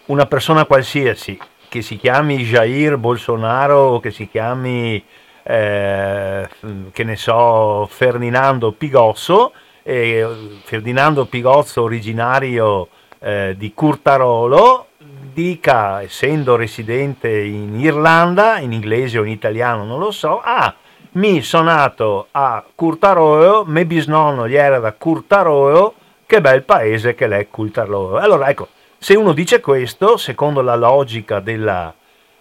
[0.07, 1.39] una persona qualsiasi
[1.71, 5.03] che si chiami Jair Bolsonaro che si chiami
[5.43, 6.49] eh,
[6.93, 12.89] che ne so Ferdinando Pigosso eh, Ferdinando Pigozzo originario
[13.21, 14.89] eh, di Curtarolo
[15.35, 20.75] dica, essendo residente in Irlanda, in inglese o in italiano non lo so, ah,
[21.13, 25.95] mi sono nato a Curtaroeo, me bisnonno gli era da Curtaroeo,
[26.25, 28.17] che bel paese che l'è Cultarlo.
[28.17, 31.93] Allora ecco, se uno dice questo, secondo la logica della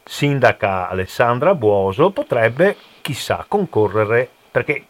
[0.03, 4.85] sindaca Alessandra Buoso, potrebbe, chissà, concorrere, perché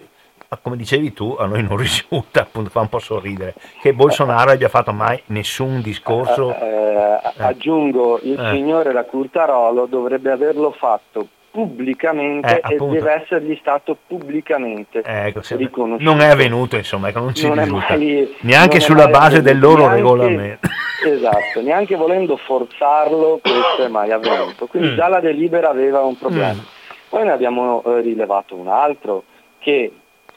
[0.62, 4.70] come dicevi tu, a noi non risulta, appunto fa un po' sorridere, che Bolsonaro abbia
[4.70, 6.56] fatto mai nessun discorso.
[6.56, 8.52] Eh, eh, aggiungo, il eh.
[8.52, 16.12] signore da Curtarolo dovrebbe averlo fatto pubblicamente eh, e deve essergli stato pubblicamente ecco, riconosciuto.
[16.12, 17.96] Non è avvenuto, insomma, ecco, non ci non risulta.
[17.96, 20.68] Mai, neanche sulla base avvenuto, del loro neanche, regolamento.
[21.06, 24.68] Esatto, neanche volendo forzarlo questo è mai avvenuto.
[24.68, 24.96] Quindi mm.
[24.96, 26.54] già la delibera aveva un problema.
[26.54, 26.66] Mm.
[27.10, 29.24] Poi ne abbiamo eh, rilevato un altro
[29.60, 29.92] che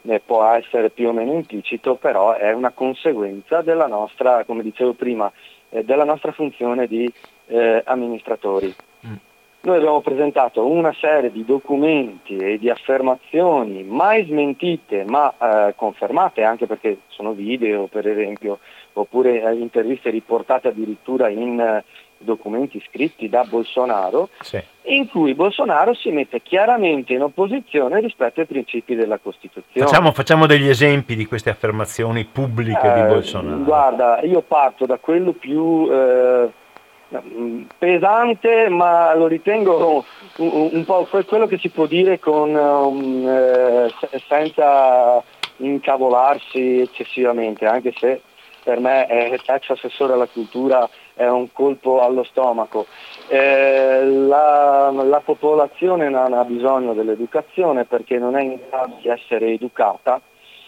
[0.07, 4.93] eh, può essere più o meno implicito, però è una conseguenza della nostra, come dicevo
[4.95, 5.31] prima,
[5.71, 7.11] eh, della nostra funzione di
[7.47, 8.75] eh, amministratori.
[9.07, 9.15] Mm.
[9.63, 16.45] Noi abbiamo presentato una serie di documenti e di affermazioni mai smentite ma eh, confermate
[16.45, 18.61] anche perché sono video per esempio
[18.93, 21.83] oppure eh, interviste riportate addirittura in
[22.19, 24.63] documenti scritti da Bolsonaro sì.
[24.85, 29.87] in cui Bolsonaro si mette chiaramente in opposizione rispetto ai principi della Costituzione.
[29.87, 33.63] Facciamo, facciamo degli esempi di queste affermazioni pubbliche di Bolsonaro.
[33.63, 35.89] Guarda, io parto da quello più
[37.79, 40.05] pesante ma lo ritengo
[40.39, 43.93] un, un, po' quello che si può dire con, um, eh,
[44.27, 45.23] senza
[45.59, 48.21] incavolarsi eccessivamente, anche se
[48.63, 52.87] per me eh, ex assessore alla cultura è un colpo allo stomaco.
[53.29, 59.53] Eh, la, la, popolazione non ha bisogno dell'educazione perché non è in grado di essere
[59.53, 60.21] educata.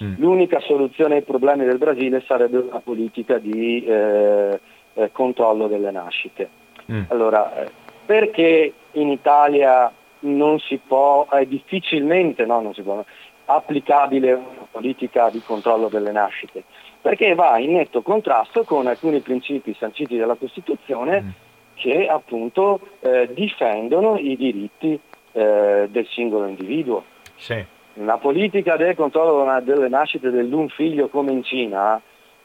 [0.03, 0.15] Mm.
[0.17, 4.59] L'unica soluzione ai problemi del Brasile sarebbe una politica di eh,
[4.95, 6.49] eh, controllo delle nascite.
[6.91, 7.03] Mm.
[7.09, 7.71] Allora, eh,
[8.07, 13.05] perché in Italia non si può, è difficilmente no, non si può,
[13.45, 16.65] applicabile una politica di controllo delle nascite?
[17.01, 21.29] Perché va in netto contrasto con alcuni principi sanciti dalla Costituzione mm.
[21.75, 24.99] che appunto eh, difendono i diritti
[25.33, 27.05] eh, del singolo individuo.
[27.37, 27.65] Sì.
[27.95, 32.01] Una politica del controllo delle nascite dell'un figlio come in Cina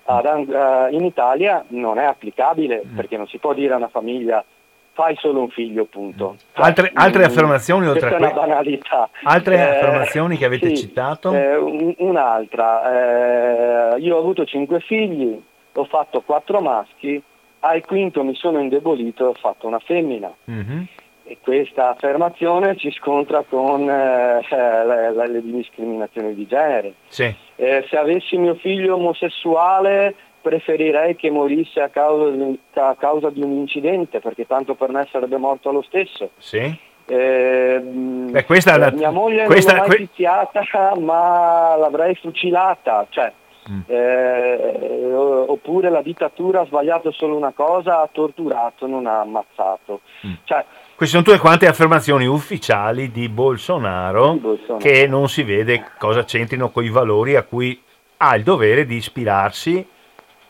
[0.05, 2.95] uh, in Italia non è applicabile mm.
[2.95, 4.43] perché non si può dire a una famiglia
[4.93, 6.37] fai solo un figlio, punto.
[6.53, 9.09] Cioè, altre, altre, affermazioni oltre a questa è una banalità.
[9.23, 11.33] Altre eh, affermazioni che avete sì, citato?
[11.33, 13.95] Eh, un, un'altra.
[13.95, 15.41] Eh, io ho avuto cinque figli,
[15.73, 17.21] ho fatto quattro maschi,
[17.59, 20.31] al quinto mi sono indebolito e ho fatto una femmina.
[20.49, 20.83] Mm-hmm.
[21.25, 26.93] E questa affermazione si scontra con eh, le, le, le, discriminazioni di genere.
[27.07, 27.33] Sì.
[27.55, 33.41] Eh, se avessi mio figlio omosessuale preferirei che morisse a causa, di, a causa, di,
[33.41, 36.31] un incidente, perché tanto per me sarebbe morto lo stesso.
[36.37, 36.91] Sì.
[37.05, 38.91] Eh, Beh, questa la...
[38.91, 40.05] Mia moglie questa, non l'ho mai que...
[40.05, 40.63] picchiata,
[40.99, 43.07] ma l'avrei fucilata.
[43.09, 43.31] Cioè,
[43.71, 43.79] mm.
[43.87, 50.01] eh, oppure la dittatura ha sbagliato solo una cosa, ha torturato, non ha ammazzato.
[50.27, 50.33] Mm.
[50.43, 56.25] Cioè, queste sono tutte quante affermazioni ufficiali di Bolsonaro, Bolsonaro, che non si vede cosa
[56.25, 57.81] c'entrino con i valori a cui
[58.17, 59.85] ha il dovere di ispirarsi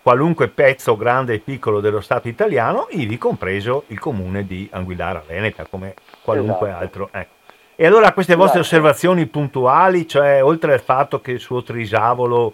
[0.03, 5.65] qualunque pezzo grande e piccolo dello Stato italiano, ivi compreso il comune di Anguillara Veneta,
[5.67, 6.83] come qualunque esatto.
[6.83, 7.09] altro.
[7.11, 7.31] Ecco.
[7.75, 8.75] E allora queste vostre esatto.
[8.75, 12.53] osservazioni puntuali, cioè oltre al fatto che il suo trisavolo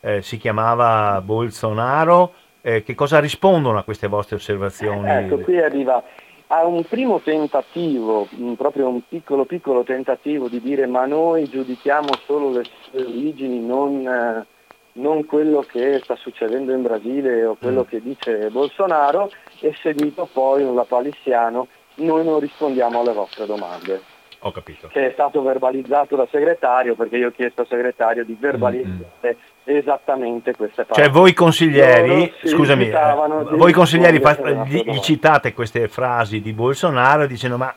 [0.00, 5.08] eh, si chiamava Bolsonaro, eh, che cosa rispondono a queste vostre osservazioni?
[5.10, 6.02] ecco, qui arriva
[6.48, 12.50] a un primo tentativo, proprio un piccolo piccolo tentativo di dire ma noi giudichiamo solo
[12.50, 14.46] le sue origini, non, eh,
[14.92, 17.88] non quello che sta succedendo in Brasile o quello mm.
[17.88, 24.18] che dice Bolsonaro, e seguito poi un lapalissiano, noi non rispondiamo alle vostre domande.
[24.42, 24.88] Ho capito.
[24.88, 29.78] Che è stato verbalizzato dal segretario perché io ho chiesto al segretario di verbalizzare mm-hmm.
[29.78, 31.04] esattamente queste parole.
[31.04, 37.26] Cioè voi consiglieri, scusami, eh, voi consiglieri fa, gli, gli citate queste frasi di Bolsonaro
[37.26, 37.74] dicendo ma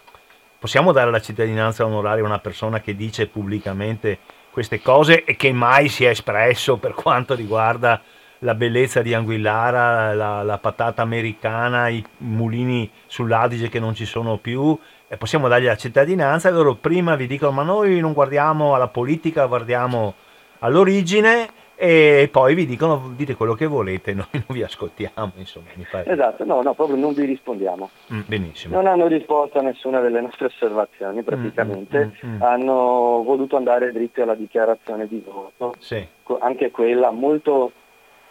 [0.58, 4.19] possiamo dare la cittadinanza onoraria a una persona che dice pubblicamente
[4.54, 8.00] queste cose e che mai si è espresso per quanto riguarda
[8.39, 14.38] la bellezza di Anguillara, la, la patata americana, i mulini sull'Adige che non ci sono
[14.38, 14.78] più,
[15.08, 16.51] e possiamo dargli la cittadinanza.
[16.51, 20.14] Loro prima vi dicono ma noi non guardiamo alla politica, guardiamo
[20.60, 21.49] all'origine
[21.84, 26.10] e poi vi dicono dite quello che volete, noi non vi ascoltiamo, insomma, mi pare.
[26.10, 27.90] Esatto, no, no, proprio non vi rispondiamo.
[28.14, 28.76] Mm, benissimo.
[28.76, 33.58] Non hanno risposto a nessuna delle nostre osservazioni, mm, praticamente mm, mm, mm, hanno voluto
[33.58, 36.08] andare dritti alla dichiarazione di voto, sì.
[36.40, 37.74] anche quella molto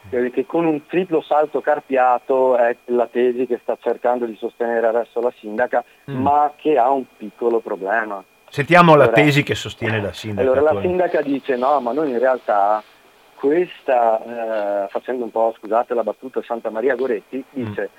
[0.08, 5.20] che con un triplo salto carpiato è la tesi che sta cercando di sostenere adesso
[5.20, 6.20] la sindaca, mm.
[6.20, 8.24] ma che ha un piccolo problema.
[8.48, 10.50] Sentiamo allora, la tesi che sostiene la sindaca.
[10.50, 12.82] Allora la sindaca dice no, ma noi in realtà
[13.42, 17.64] questa, eh, facendo un po', scusate la battuta, Santa Maria Goretti, mm.
[17.64, 17.90] dice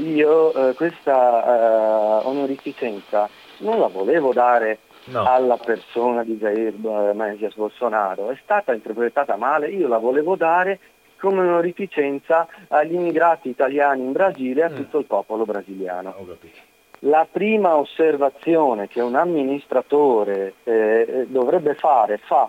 [0.00, 0.06] mm.
[0.06, 3.28] io eh, questa eh, onorificenza
[3.58, 5.24] non la volevo dare no.
[5.24, 6.74] alla persona di Jair
[7.12, 10.78] Messias Bolsonaro, è stata interpretata male, io la volevo dare
[11.18, 14.76] come onorificenza agli immigrati italiani in Brasile e a mm.
[14.76, 16.14] tutto il popolo brasiliano.
[17.00, 22.48] La prima osservazione che un amministratore eh, dovrebbe fare, fa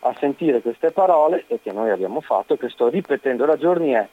[0.00, 4.06] a sentire queste parole e che noi abbiamo fatto, che sto ripetendo da giorni, è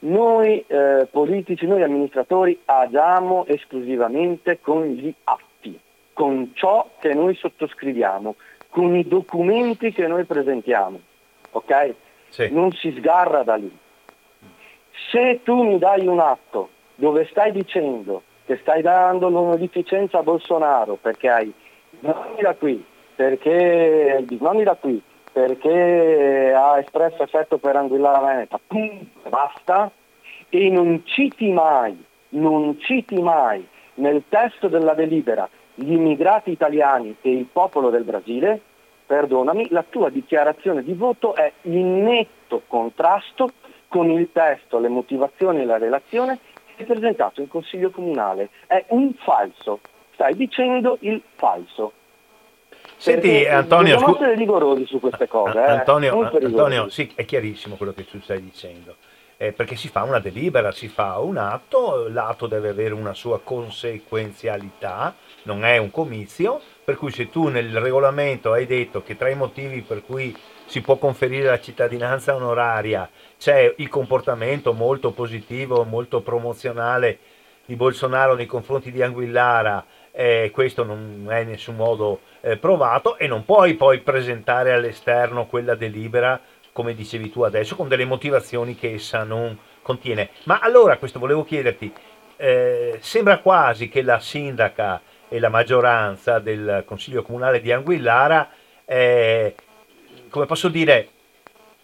[0.00, 5.78] noi eh, politici, noi amministratori agiamo esclusivamente con gli atti,
[6.12, 8.34] con ciò che noi sottoscriviamo,
[8.70, 11.00] con i documenti che noi presentiamo.
[11.52, 11.94] Ok?
[12.28, 12.48] Sì.
[12.50, 13.76] Non si sgarra da lì.
[15.10, 20.96] Se tu mi dai un atto dove stai dicendo che stai dando l'onorificenza a Bolsonaro
[21.00, 21.52] perché hai
[21.90, 25.02] bisogni da qui, perché hai da qui,
[25.32, 29.90] perché ha espresso effetto per Anguillara Veneta, pum, basta,
[30.48, 37.30] e non citi mai, non citi mai nel testo della delibera gli immigrati italiani e
[37.30, 38.60] il popolo del Brasile,
[39.06, 43.50] perdonami, la tua dichiarazione di voto è in netto contrasto
[43.88, 46.38] con il testo, le motivazioni e la relazione
[46.76, 48.50] che hai presentato in Consiglio Comunale.
[48.66, 49.80] È un falso,
[50.12, 51.92] stai dicendo il falso.
[53.00, 55.56] Senti Antonio, dobbiamo essere rigorosi su queste cose.
[55.58, 55.70] Eh?
[55.70, 58.96] Antonio, Antonio, sì, è chiarissimo quello che tu stai dicendo.
[59.38, 63.40] Eh, perché si fa una delibera, si fa un atto, l'atto deve avere una sua
[63.40, 69.30] conseguenzialità, non è un comizio, per cui se tu nel regolamento hai detto che tra
[69.30, 70.36] i motivi per cui
[70.66, 77.18] si può conferire la cittadinanza onoraria c'è il comportamento molto positivo, molto promozionale
[77.64, 83.16] di Bolsonaro nei confronti di Anguillara, eh, questo non è in nessun modo eh, provato
[83.16, 86.40] e non puoi poi presentare all'esterno quella delibera,
[86.72, 90.30] come dicevi tu adesso, con delle motivazioni che essa non contiene.
[90.44, 91.92] Ma allora, questo volevo chiederti,
[92.36, 98.48] eh, sembra quasi che la sindaca e la maggioranza del Consiglio Comunale di Anguillara,
[98.84, 99.54] eh,
[100.28, 101.08] come posso dire,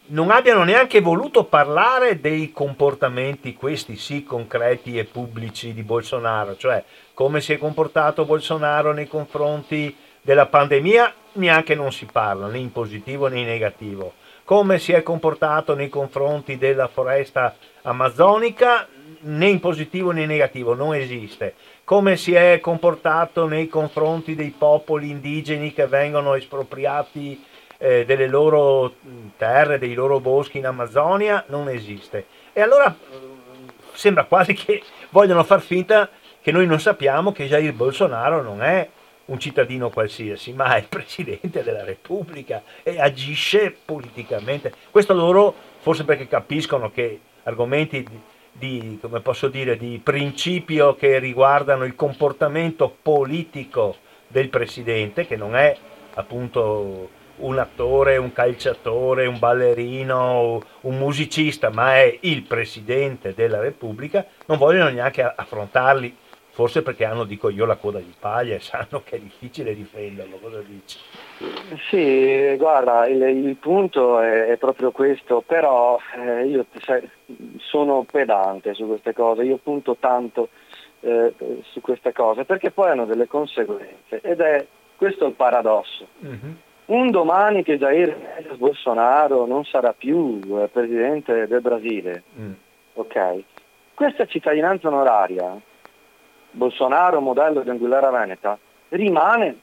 [0.09, 6.85] non abbiano neanche voluto parlare dei comportamenti, questi sì concreti e pubblici di Bolsonaro, cioè
[7.15, 12.73] come si è comportato Bolsonaro nei confronti della pandemia, neanche non si parla, né in
[12.73, 14.15] positivo né in negativo.
[14.45, 18.87] Come si è comportato nei confronti della foresta amazzonica,
[19.21, 21.55] né in positivo né in negativo, non esiste.
[21.83, 27.43] Come si è comportato nei confronti dei popoli indigeni che vengono espropriati
[27.79, 28.95] eh, delle loro
[29.37, 32.27] terre, dei loro boschi in Amazzonia, non esiste.
[32.53, 32.95] E allora
[33.93, 36.09] sembra quasi che vogliano far finta
[36.41, 38.89] che noi non sappiamo che Jair Bolsonaro non è
[39.27, 44.73] un cittadino qualsiasi, ma è il Presidente della Repubblica e agisce politicamente.
[44.91, 48.07] Questo loro, forse perché capiscono che argomenti
[48.53, 53.97] di, come posso dire, di principio che riguardano il comportamento politico
[54.29, 55.77] del Presidente, che non è
[56.15, 64.25] appunto un attore, un calciatore, un ballerino, un musicista, ma è il Presidente della Repubblica,
[64.47, 66.17] non vogliono neanche affrontarli,
[66.51, 70.39] forse perché hanno, dico io, la coda di paglia e sanno che è difficile difenderlo.
[70.39, 70.99] Cosa dici?
[71.91, 77.07] Sì, guarda, il, il punto è, è, proprio questo, però eh, io sai,
[77.59, 80.49] sono pedante su queste cose, io punto tanto
[81.01, 81.35] eh,
[81.71, 84.67] su queste cose perché poi hanno delle conseguenze ed è
[84.97, 86.07] questo il paradosso.
[86.25, 86.53] Mm-hmm
[86.87, 92.53] un domani che Jair Bolsonaro non sarà più eh, presidente del Brasile, mm.
[92.95, 93.43] ok?
[93.95, 95.59] Questa cittadinanza onoraria,
[96.51, 98.59] Bolsonaro modello di Anguillara Veneta,
[98.91, 99.61] rimane.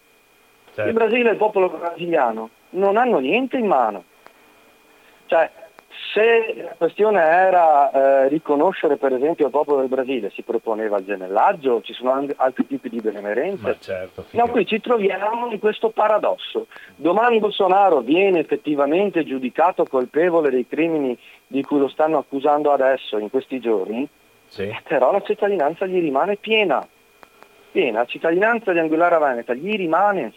[0.74, 0.89] Certo.
[0.89, 4.03] Il Brasile e il popolo brasiliano non hanno niente in mano.
[5.28, 5.49] Cioè,
[6.14, 11.06] se la questione era eh, riconoscere per esempio il popolo del Brasile, si proponeva il
[11.06, 13.78] gemellaggio, ci sono anche altri tipi di benemerenze.
[13.80, 16.68] Certo, no, qui ci troviamo in questo paradosso.
[16.96, 21.18] Domani Bolsonaro viene effettivamente giudicato colpevole dei crimini
[21.48, 24.08] di cui lo stanno accusando adesso, in questi giorni,
[24.48, 24.76] sì.
[24.84, 26.88] però la cittadinanza gli rimane piena.
[27.72, 30.34] Piena, la cittadinanza di Anguillara Veneta gli rimane.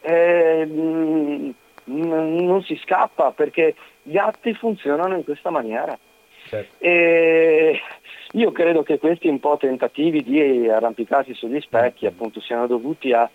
[0.00, 5.98] Eh, mh, non si scappa perché gli atti funzionano in questa maniera.
[6.44, 6.84] Certo.
[8.32, 13.30] io credo che questi un po' tentativi di arrampicarsi sugli specchi appunto siano dovuti a,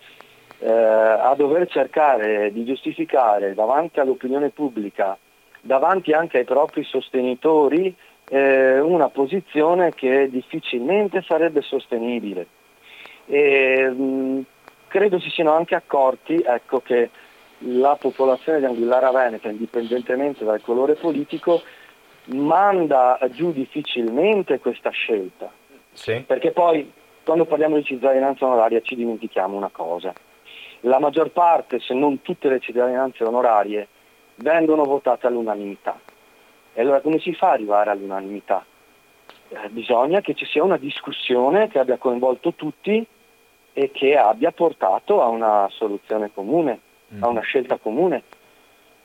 [0.59, 5.17] eh, a dover cercare di giustificare davanti all'opinione pubblica,
[5.61, 7.95] davanti anche ai propri sostenitori,
[8.29, 12.45] eh, una posizione che difficilmente sarebbe sostenibile.
[13.25, 14.45] E, mh,
[14.87, 17.09] credo si siano anche accorti ecco, che
[17.59, 21.61] la popolazione di Anguillara Veneta, indipendentemente dal colore politico,
[22.25, 25.51] manda giù difficilmente questa scelta.
[25.93, 26.23] Sì.
[26.25, 26.91] Perché poi
[27.23, 30.13] quando parliamo di cittadinanza onoraria ci dimentichiamo una cosa.
[30.81, 33.87] La maggior parte, se non tutte le cittadinanze onorarie,
[34.35, 35.99] vengono votate all'unanimità.
[36.73, 38.63] E allora come si fa ad arrivare all'unanimità?
[39.49, 43.05] Eh, bisogna che ci sia una discussione che abbia coinvolto tutti
[43.73, 46.79] e che abbia portato a una soluzione comune.
[47.19, 48.23] A una scelta comune.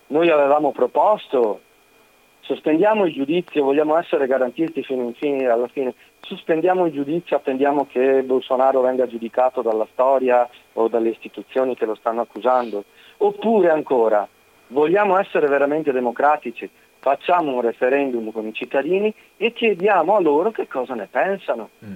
[0.08, 1.60] Noi avevamo proposto,
[2.40, 7.86] sospendiamo il giudizio, vogliamo essere garantisti fino in fine, alla fine, sospendiamo il giudizio, attendiamo
[7.86, 12.84] che Bolsonaro venga giudicato dalla storia o dalle istituzioni che lo stanno accusando,
[13.18, 14.26] oppure ancora,
[14.68, 20.68] vogliamo essere veramente democratici, facciamo un referendum con i cittadini e chiediamo a loro che
[20.68, 21.70] cosa ne pensano.
[21.84, 21.94] Mm.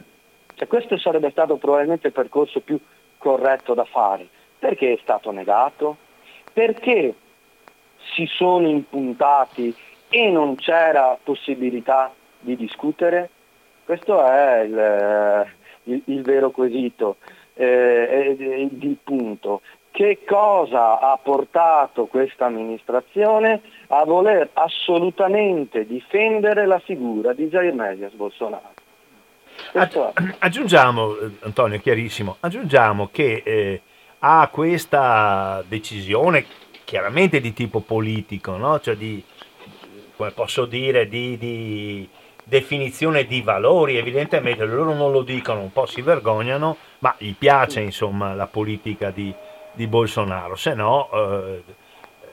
[0.54, 2.78] Cioè, questo sarebbe stato probabilmente il percorso più
[3.18, 4.26] corretto da fare.
[4.66, 5.96] Perché è stato negato?
[6.52, 7.14] Perché
[8.16, 9.72] si sono impuntati
[10.08, 13.30] e non c'era possibilità di discutere?
[13.84, 15.46] Questo è il,
[15.84, 17.18] il, il vero quesito,
[17.54, 18.36] eh,
[18.80, 19.60] il punto
[19.92, 28.14] che cosa ha portato questa amministrazione a voler assolutamente difendere la figura di Jair Mesias
[28.14, 28.74] Bolsonaro.
[30.40, 33.80] aggiungiamo, eh, Antonio, chiarissimo, aggiungiamo che eh,
[34.28, 36.44] a questa decisione
[36.84, 38.80] chiaramente di tipo politico, no?
[38.80, 39.22] cioè di,
[40.16, 42.08] come posso dire, di, di
[42.42, 47.80] definizione di valori, evidentemente loro non lo dicono, un po' si vergognano, ma gli piace
[47.80, 49.32] insomma la politica di,
[49.72, 51.62] di Bolsonaro, se no, eh,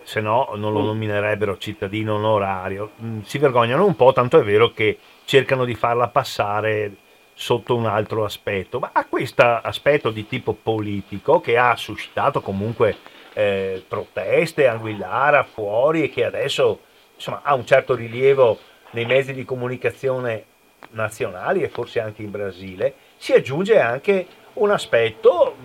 [0.01, 0.85] se no non lo mm.
[0.85, 2.91] nominerebbero cittadino onorario.
[3.03, 6.95] Mm, si vergognano un po', tanto è vero che cercano di farla passare
[7.33, 12.97] sotto un altro aspetto, ma ha questo aspetto di tipo politico che ha suscitato comunque
[13.33, 16.79] eh, proteste, Anguillara fuori e che adesso
[17.15, 18.59] insomma, ha un certo rilievo
[18.91, 20.45] nei mezzi di comunicazione
[20.91, 25.55] nazionali e forse anche in Brasile, si aggiunge anche un aspetto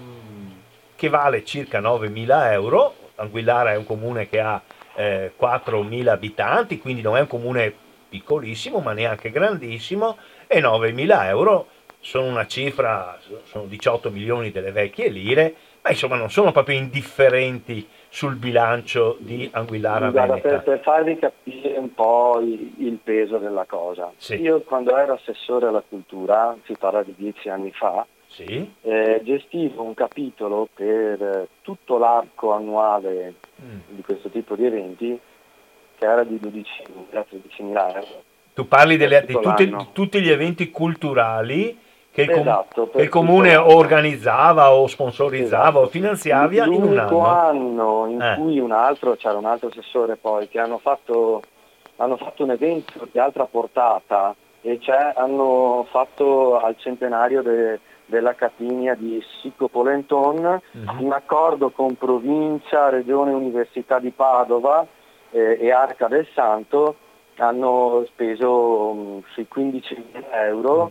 [0.97, 2.95] che vale circa 9.000 euro.
[3.17, 4.61] Anguillara è un comune che ha
[4.95, 7.73] eh, 4.000 abitanti, quindi non è un comune
[8.09, 10.17] piccolissimo, ma neanche grandissimo,
[10.49, 11.67] e 9.000 euro
[12.01, 17.87] sono una cifra, sono 18 milioni delle vecchie lire, ma insomma non sono proprio indifferenti
[18.09, 23.67] sul bilancio di Anguillara Guarda, per, per, farvi capire un po' il, il peso della
[23.67, 24.11] cosa.
[24.17, 24.41] Sì.
[24.41, 28.73] Io quando ero assessore alla cultura, si parla di dieci anni fa, sì.
[28.83, 33.79] Eh, gestivo un capitolo per eh, tutto l'arco annuale mm.
[33.89, 35.19] di questo tipo di eventi
[35.99, 38.23] che era di 12.000-13.000 euro.
[38.59, 41.79] Tu parli delle, di, tutti, tutti gli eventi culturali
[42.11, 45.85] che il, esatto, che il comune organizzava o sponsorizzava esatto.
[45.85, 47.25] o finanziava in un anno.
[47.25, 48.35] anno in eh.
[48.35, 51.41] cui un altro, c'era un altro assessore poi, che hanno fatto,
[51.99, 58.35] hanno fatto un evento di altra portata e cioè hanno fatto al centenario de, della
[58.35, 60.99] Capinia di Sicco Polenton, uh-huh.
[60.99, 64.85] in accordo con provincia, regione, università di Padova
[65.31, 66.97] eh, e Arca del Santo,
[67.39, 70.91] hanno speso um, sui 15.000 euro uh-huh.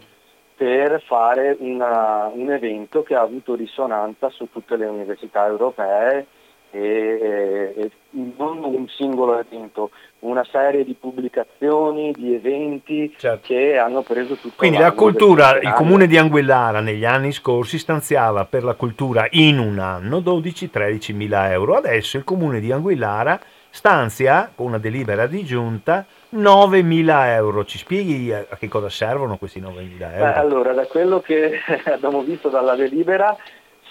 [0.56, 6.26] per fare una, un evento che ha avuto risonanza su tutte le università europee
[6.72, 13.48] e, e, non un singolo evento, una serie di pubblicazioni, di eventi certo.
[13.48, 18.46] che hanno preso tutto Quindi la cultura, il comune di Anguillara negli anni scorsi stanziava
[18.46, 23.40] per la cultura in un anno 12-13 mila euro, adesso il comune di Anguillara
[23.70, 26.06] stanzia con una delibera di giunta
[26.38, 27.66] 9 mila euro.
[27.66, 30.26] Ci spieghi a che cosa servono questi 9 mila euro?
[30.26, 33.36] Beh, allora, da quello che abbiamo visto dalla delibera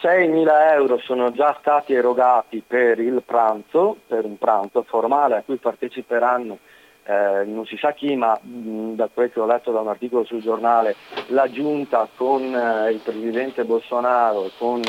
[0.00, 5.56] 6.000 euro sono già stati erogati per il pranzo, per un pranzo formale a cui
[5.56, 6.58] parteciperanno
[7.04, 10.24] eh, non si sa chi, ma mh, da quel che ho letto da un articolo
[10.24, 10.96] sul giornale,
[11.28, 14.82] la giunta con eh, il presidente Bolsonaro, con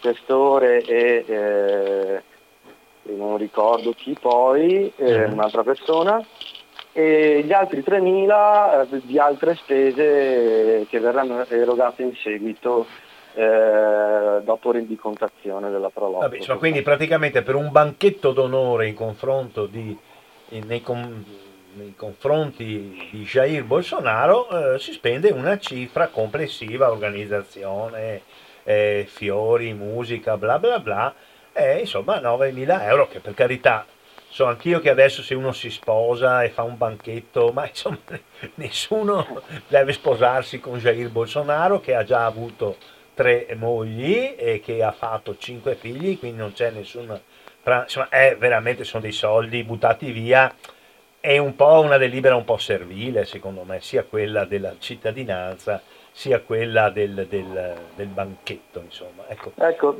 [0.00, 2.22] Questore e eh,
[3.14, 5.32] non ricordo chi poi, eh, mm.
[5.32, 6.24] un'altra persona,
[6.98, 12.86] e gli altri 3.000 eh, di altre spese che verranno erogate in seguito
[13.34, 16.28] eh, dopo rendicontazione della prologa.
[16.28, 19.94] Vabbè, cioè, quindi praticamente per un banchetto d'onore in confronto di,
[20.64, 21.22] nei, com,
[21.74, 28.22] nei, confronti di Jair Bolsonaro eh, si spende una cifra complessiva, organizzazione,
[28.64, 31.14] eh, fiori, musica, bla bla bla,
[31.52, 33.84] e insomma 9.000 euro che per carità
[34.36, 37.96] so anch'io che adesso se uno si sposa e fa un banchetto, ma insomma
[38.56, 42.76] nessuno deve sposarsi con Jair Bolsonaro che ha già avuto
[43.14, 47.18] tre mogli e che ha fatto cinque figli, quindi non c'è nessun
[47.64, 50.54] insomma, è veramente, sono dei soldi buttati via,
[51.18, 55.80] è un po' una delibera un po' servile, secondo me, sia quella della cittadinanza,
[56.12, 59.22] sia quella del, del, del banchetto, insomma.
[59.28, 59.52] Ecco.
[59.56, 59.96] ecco,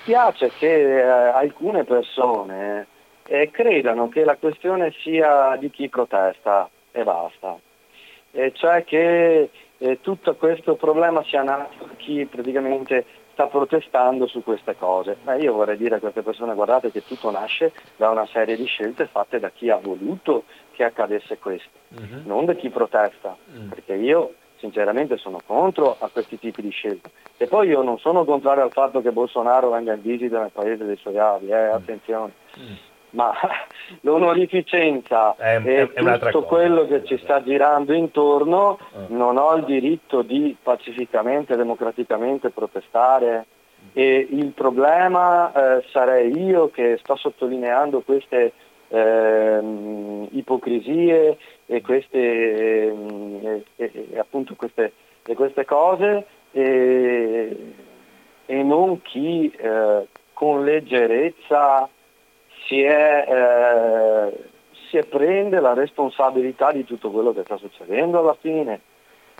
[0.00, 2.88] spiace che eh, alcune persone
[3.32, 7.58] eh, credano che la questione sia di chi protesta e basta,
[8.30, 14.42] e cioè che eh, tutto questo problema sia nato da chi praticamente sta protestando su
[14.42, 15.16] queste cose.
[15.22, 18.66] Ma io vorrei dire a queste persone guardate che tutto nasce da una serie di
[18.66, 22.26] scelte fatte da chi ha voluto che accadesse questo, uh-huh.
[22.26, 23.68] non da chi protesta, uh-huh.
[23.68, 27.10] perché io sinceramente sono contro a questi tipi di scelte.
[27.38, 30.84] E poi io non sono contrario al fatto che Bolsonaro venga in visita nel paese
[30.84, 32.32] dei suoi avi, eh, attenzione.
[32.56, 33.32] Uh-huh ma
[34.02, 39.14] l'onorificenza è, e è tutto quello che ci sta girando intorno, uh.
[39.14, 43.46] non ho il diritto di pacificamente, democraticamente protestare.
[43.94, 48.52] E il problema eh, sarei io che sto sottolineando queste
[48.88, 49.60] eh,
[50.30, 51.36] ipocrisie
[51.66, 54.92] e queste, eh, e, appunto queste,
[55.34, 57.74] queste cose e,
[58.46, 61.88] e, non chi eh, con leggerezza
[62.66, 64.44] si, è, eh,
[64.88, 68.80] si è prende la responsabilità di tutto quello che sta succedendo alla fine.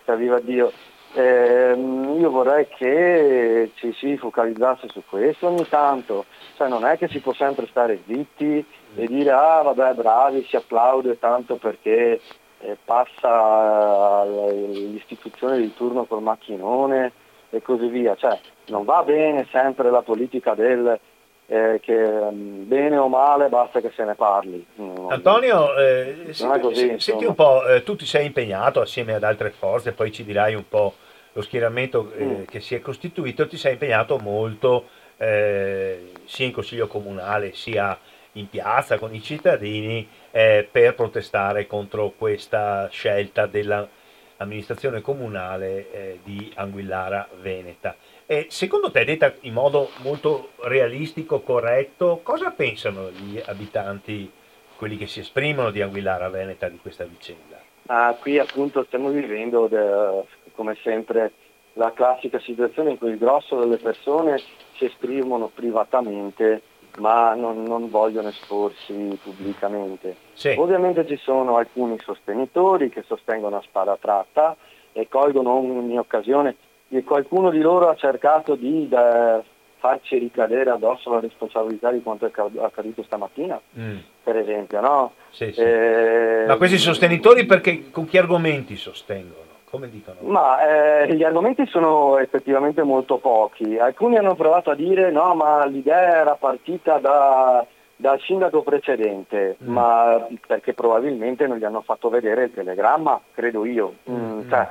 [0.04, 0.72] Cioè, viva Dio.
[1.14, 6.24] Eh, io vorrei che ci si focalizzasse su questo ogni tanto,
[6.56, 8.64] cioè, non è che si può sempre stare zitti
[8.94, 12.18] e dire ah vabbè bravi, si applaude tanto perché
[12.60, 17.12] eh, passa l'istituzione di turno col macchinone
[17.50, 20.98] e così via, cioè, non va bene sempre la politica del
[21.46, 24.64] eh, che um, bene o male basta che se ne parli.
[24.80, 29.22] Mm, Antonio, eh, senti, così, senti un po', eh, tu ti sei impegnato assieme ad
[29.22, 30.94] altre forze, poi ci dirai un po'
[31.32, 32.42] lo schieramento eh, mm.
[32.44, 34.88] che si è costituito, ti sei impegnato molto
[35.18, 37.98] eh, sia in Consiglio Comunale sia
[38.32, 47.28] in piazza con i cittadini eh, per protestare contro questa scelta dell'amministrazione comunale di Anguillara
[47.40, 47.94] Veneta.
[48.32, 54.32] E secondo te, detta in modo molto realistico, corretto, cosa pensano gli abitanti,
[54.74, 57.60] quelli che si esprimono di Anguillara Veneta di questa vicenda?
[57.88, 60.24] Ah, qui appunto stiamo vivendo, de,
[60.54, 61.32] come sempre,
[61.74, 64.40] la classica situazione in cui il grosso delle persone
[64.76, 66.62] si esprimono privatamente
[67.00, 70.16] ma non, non vogliono esporsi pubblicamente.
[70.32, 70.54] Sì.
[70.56, 74.56] Ovviamente ci sono alcuni sostenitori che sostengono a spada tratta
[74.92, 76.56] e colgono ogni occasione
[77.02, 79.42] qualcuno di loro ha cercato di da,
[79.82, 82.30] farci ricadere addosso la responsabilità di quanto è
[82.60, 83.96] accaduto stamattina, mm.
[84.22, 84.80] per esempio.
[84.80, 85.12] No?
[85.30, 85.60] Sì, sì.
[85.60, 89.40] Eh, Ma questi sostenitori perché, con che argomenti sostengono?
[89.68, 90.18] Come dicono?
[90.20, 93.76] Ma eh, gli argomenti sono effettivamente molto pochi.
[93.76, 97.66] Alcuni hanno provato a dire no, ma l'idea era partita da,
[97.96, 99.72] dal sindaco precedente, mm.
[99.72, 103.94] ma perché probabilmente non gli hanno fatto vedere il telegramma, credo io.
[104.08, 104.14] Mm.
[104.14, 104.48] mm.
[104.48, 104.68] Cioè,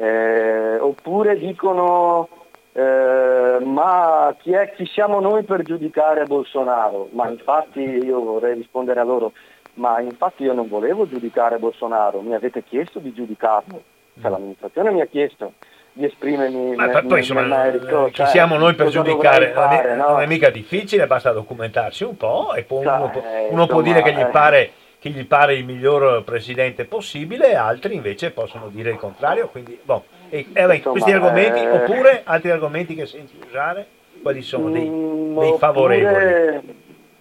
[0.00, 2.26] eh, oppure dicono
[2.72, 7.10] eh, ma chi, è, chi siamo noi per giudicare Bolsonaro?
[7.12, 9.32] Ma infatti io vorrei rispondere a loro,
[9.74, 13.82] ma infatti io non volevo giudicare Bolsonaro, mi avete chiesto di giudicarlo,
[14.18, 15.52] cioè l'amministrazione mi ha chiesto
[15.92, 19.92] di esprimermi ma nel, poi, insomma, merito, chi cioè, siamo noi per giudicare fare, non,
[19.92, 20.08] è, no?
[20.12, 23.66] non, è, mica difficile basta documentarsi un po' e poi cioè, uno, può, uno insomma,
[23.66, 24.70] può dire che gli pare
[25.00, 29.48] che gli pare il miglior presidente possibile, altri invece possono dire il contrario.
[29.48, 30.04] Quindi, boh.
[30.28, 31.70] e, eh, beh, Insomma, questi argomenti, eh...
[31.70, 33.86] oppure altri argomenti che senti usare,
[34.20, 36.78] quali sono dei, mm, dei favorevoli?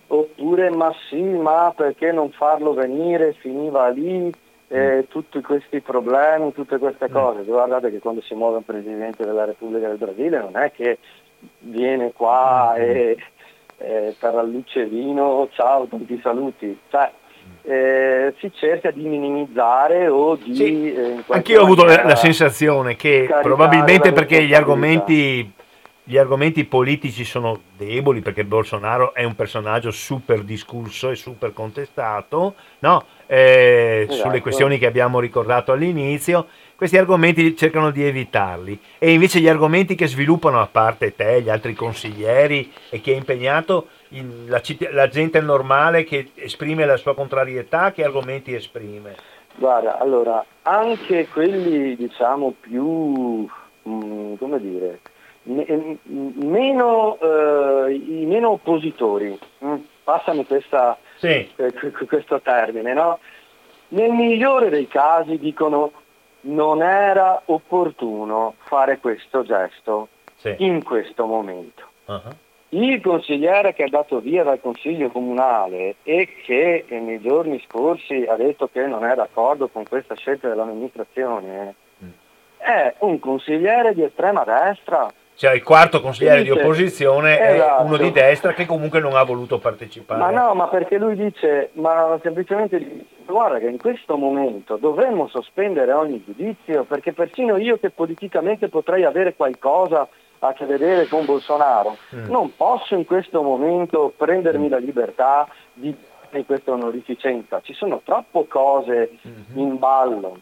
[0.07, 4.29] Oppure, ma sì, ma perché non farlo venire, finiva lì,
[4.67, 4.99] eh, mm.
[5.07, 7.13] tutti questi problemi, tutte queste mm.
[7.13, 7.43] cose.
[7.43, 10.97] Guardate che quando si muove un presidente della Repubblica del Brasile non è che
[11.59, 12.81] viene qua mm.
[12.81, 13.17] e
[13.77, 16.77] eh, per la luce vino, ciao, tanti saluti.
[16.89, 17.09] Cioè,
[17.69, 20.55] eh, si cerca di minimizzare o di...
[20.55, 20.91] Sì.
[20.91, 25.51] Eh, Anch'io ho avuto la, sensazione che probabilmente perché gli argomenti,
[26.03, 32.55] gli argomenti politici sono deboli, perché Bolsonaro è un personaggio super discusso e super contestato,
[32.79, 33.05] no?
[33.27, 34.27] eh, esatto.
[34.27, 39.93] sulle questioni che abbiamo ricordato all'inizio, questi argomenti cercano di evitarli e invece gli argomenti
[39.93, 45.07] che sviluppano, a parte te, gli altri consiglieri e chi è impegnato, in, la, la,
[45.07, 49.15] gente normale che esprime la sua contrarietà, che argomenti esprime?
[49.55, 53.47] Guarda, allora, anche quelli diciamo più, mh,
[53.89, 54.99] mm, come dire,
[55.43, 61.51] me, meno, eh, i meno oppositori, mh, mm, passami questa, sì.
[61.55, 61.73] eh,
[62.07, 63.19] questo termine, no?
[63.89, 65.91] Nel migliore dei casi dicono
[66.41, 70.55] non era opportuno fare questo gesto sì.
[70.59, 71.83] in questo momento.
[72.05, 72.35] Uh-huh.
[72.71, 78.35] Il consigliere che è andato via dal Consiglio Comunale e che nei giorni scorsi ha
[78.35, 82.09] detto che non è d'accordo con questa scelta dell'amministrazione mm.
[82.57, 85.11] è un consigliere di estrema destra.
[85.33, 87.81] Cioè il quarto consigliere dice, di opposizione esatto.
[87.81, 90.19] è uno di destra che comunque non ha voluto partecipare.
[90.19, 95.27] Ma no, ma perché lui dice, ma semplicemente dice, guarda che in questo momento dovremmo
[95.27, 100.07] sospendere ogni giudizio perché persino io che politicamente potrei avere qualcosa
[100.47, 101.97] a che vedere con Bolsonaro.
[102.15, 102.29] Mm.
[102.29, 104.71] Non posso in questo momento prendermi mm.
[104.71, 105.95] la libertà di
[106.37, 109.57] di questa onorificenza, ci sono troppe cose mm-hmm.
[109.57, 110.41] in ballo.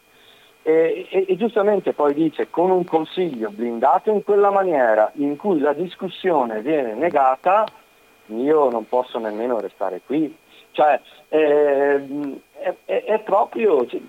[0.61, 5.59] E, e, e, giustamente poi dice con un consiglio blindato in quella maniera in cui
[5.59, 7.65] la discussione viene negata,
[8.27, 10.35] io non posso nemmeno restare qui.
[10.71, 14.01] Cioè, eh, è, è, è, proprio, cioè,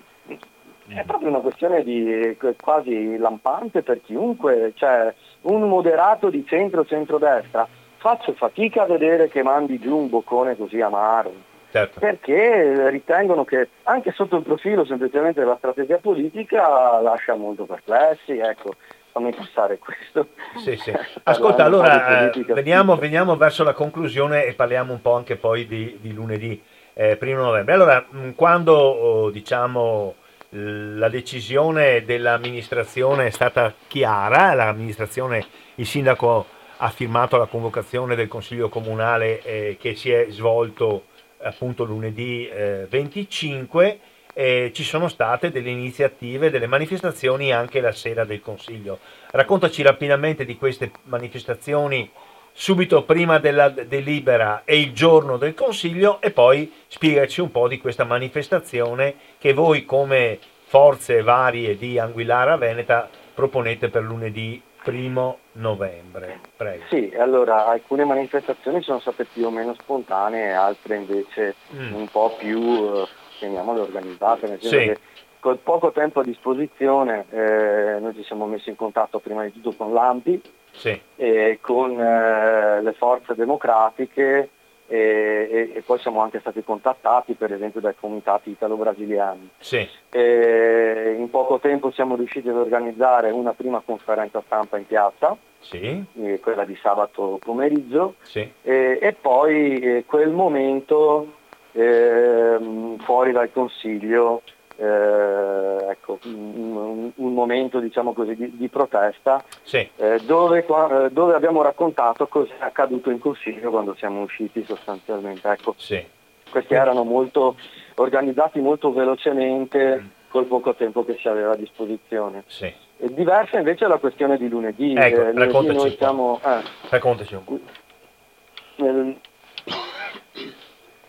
[0.87, 7.67] è proprio una questione di, quasi lampante per chiunque, cioè un moderato di centro-centrodestra,
[7.97, 11.47] faccio fatica a vedere che mandi giù un boccone così amaro.
[11.71, 11.99] Certo.
[11.99, 18.73] Perché ritengono che anche sotto il profilo semplicemente della strategia politica lascia molto perplessi, ecco,
[19.11, 20.29] fammi passare questo.
[20.57, 20.91] Sì, sì.
[21.23, 25.99] Ascolta, allora eh, veniamo, veniamo, verso la conclusione e parliamo un po' anche poi di,
[26.01, 26.59] di lunedì
[26.93, 27.73] eh, 1 novembre.
[27.73, 28.03] Allora,
[28.35, 30.15] quando oh, diciamo
[30.51, 35.45] la decisione dell'amministrazione è stata chiara, l'amministrazione,
[35.75, 36.45] il sindaco
[36.77, 41.05] ha firmato la convocazione del Consiglio Comunale eh, che si è svolto
[41.41, 43.99] appunto lunedì eh, 25,
[44.33, 48.99] eh, ci sono state delle iniziative, delle manifestazioni anche la sera del Consiglio.
[49.31, 52.09] Raccontaci rapidamente di queste manifestazioni
[52.51, 57.77] subito prima della delibera e il giorno del Consiglio e poi spiegaci un po' di
[57.77, 66.41] questa manifestazione che voi come forze varie di Anguillara Veneta proponete per lunedì primo novembre.
[66.55, 66.83] Prego.
[66.89, 71.93] Sì, allora alcune manifestazioni sono state più o meno spontanee, altre invece mm.
[71.93, 74.85] un po' più, eh, chiamiamole organizzate, nel senso sì.
[74.85, 74.97] che
[75.39, 79.71] con poco tempo a disposizione eh, noi ci siamo messi in contatto prima di tutto
[79.71, 80.99] con l'AMPI, sì.
[81.15, 84.49] e con eh, le forze democratiche
[84.89, 89.49] e, e, poi siamo anche stati contattati per esempio dai comitati italo-brasiliani.
[89.59, 89.87] Sì.
[90.11, 96.03] in poco tempo siamo riusciti ad organizzare una prima conferenza stampa in piazza, sì.
[96.21, 98.51] eh, quella di sabato pomeriggio, sì.
[98.63, 101.33] e poi eh, quel momento
[101.73, 104.41] ehm, fuori dal Consiglio
[104.79, 109.87] eh, ecco, un, un, momento diciamo così, di, di protesta sì.
[109.97, 115.49] eh, dove, eh, dove, abbiamo raccontato cosa è accaduto in Consiglio quando siamo usciti sostanzialmente.
[115.49, 116.01] Ecco, sì.
[116.49, 117.57] Questi erano molto
[117.95, 120.07] organizzati molto velocemente mm.
[120.29, 122.43] col poco tempo che si aveva a disposizione.
[122.47, 122.73] Sì.
[122.97, 124.95] diversa invece è la questione di lunedì.
[124.95, 127.59] Ecco, eh, lunedì noi siamo, eh, raccontaci un po'.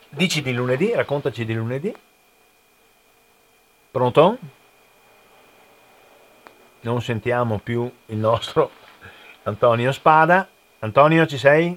[0.08, 1.94] Dici di lunedì, raccontaci di lunedì.
[3.90, 4.38] Pronto?
[6.82, 8.70] Non sentiamo più il nostro
[9.42, 10.48] Antonio Spada.
[10.78, 11.76] Antonio, ci sei?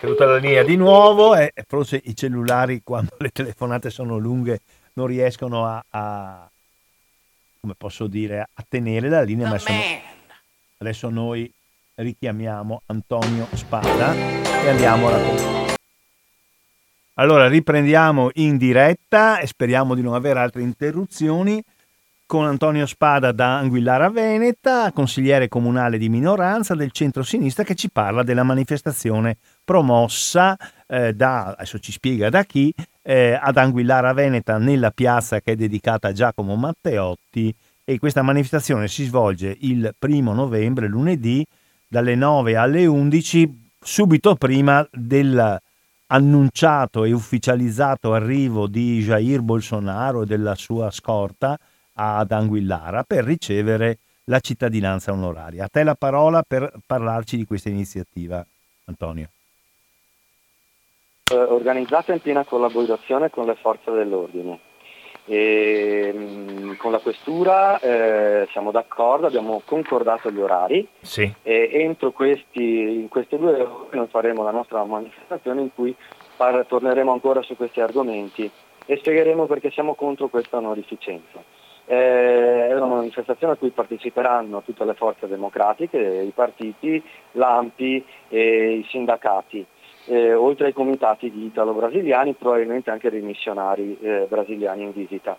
[0.00, 4.60] Caduta la linea di nuovo e forse i cellulari quando le telefonate sono lunghe
[4.94, 6.50] non riescono a, a
[7.60, 9.48] come posso dire, a tenere la linea.
[9.48, 9.78] Ma sono...
[10.78, 11.52] Adesso noi
[11.94, 15.69] richiamiamo Antonio Spada e andiamo alla conclusione.
[17.20, 21.62] Allora riprendiamo in diretta e speriamo di non avere altre interruzioni.
[22.24, 28.22] Con Antonio Spada da Anguillara Veneta, consigliere comunale di minoranza del centro-sinistra che ci parla
[28.22, 30.56] della manifestazione promossa
[30.86, 35.56] eh, da, adesso ci spiega da chi, eh, ad Anguillara Veneta nella piazza che è
[35.56, 37.54] dedicata a Giacomo Matteotti.
[37.84, 41.44] E questa manifestazione si svolge il primo novembre, lunedì,
[41.86, 45.60] dalle 9 alle 11, subito prima del
[46.12, 51.58] annunciato e ufficializzato arrivo di Jair Bolsonaro e della sua scorta
[51.94, 55.64] ad Anguillara per ricevere la cittadinanza onoraria.
[55.64, 58.44] A te la parola per parlarci di questa iniziativa,
[58.86, 59.28] Antonio.
[61.32, 64.69] Eh, organizzata in piena collaborazione con le forze dell'ordine.
[65.32, 71.32] E, mh, con la questura eh, siamo d'accordo, abbiamo concordato gli orari sì.
[71.42, 75.94] e entro questi, in queste due ore noi faremo la nostra manifestazione in cui
[76.36, 78.50] par- torneremo ancora su questi argomenti
[78.84, 81.40] e spiegheremo perché siamo contro questa onorificenza.
[81.86, 87.00] Eh, è una manifestazione a cui parteciperanno tutte le forze democratiche, i partiti,
[87.32, 89.64] l'AMPI e i sindacati
[90.10, 95.36] eh, oltre ai comitati di italo-brasiliani, probabilmente anche dei missionari eh, brasiliani in visita.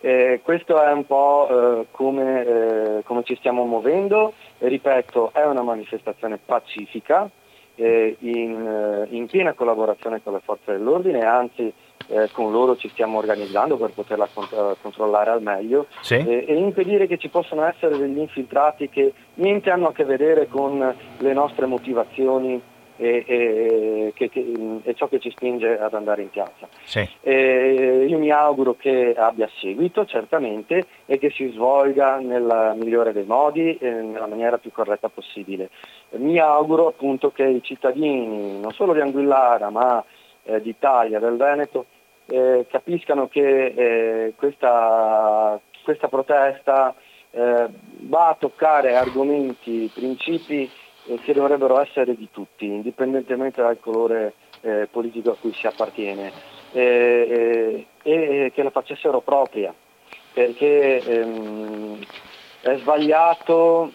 [0.00, 5.62] Eh, questo è un po' eh, come, eh, come, ci stiamo muovendo, ripeto, è una
[5.62, 7.30] manifestazione pacifica,
[7.76, 11.72] eh, in, in, piena collaborazione con le forze dell'ordine, anzi
[12.08, 16.14] eh, con loro ci stiamo organizzando per poterla cont- controllare al meglio sì.
[16.14, 20.48] e, e, impedire che ci possano essere degli infiltrati che niente hanno a che vedere
[20.48, 22.60] con le nostre motivazioni
[22.98, 26.68] e, e, che, che, è ciò che ci spinge ad andare in piazza.
[26.84, 27.08] Sì.
[27.22, 33.78] io mi auguro che abbia seguito certamente e che si svolga nel migliore dei modi
[33.78, 35.70] e nella maniera più corretta possibile.
[36.10, 40.04] Mi auguro appunto che i cittadini, non solo di Anguillara ma
[40.42, 41.86] eh, d'Italia, del Veneto,
[42.26, 46.94] eh, capiscano che eh, questa, questa, protesta
[47.30, 47.66] eh,
[48.00, 50.87] va a toccare argomenti, principi eh,
[51.22, 56.32] che dovrebbero essere di tutti, indipendentemente dal colore eh, politico a cui si appartiene,
[56.72, 59.74] e che la facessero propria,
[60.32, 61.98] perché ehm,
[62.60, 63.90] è sbagliato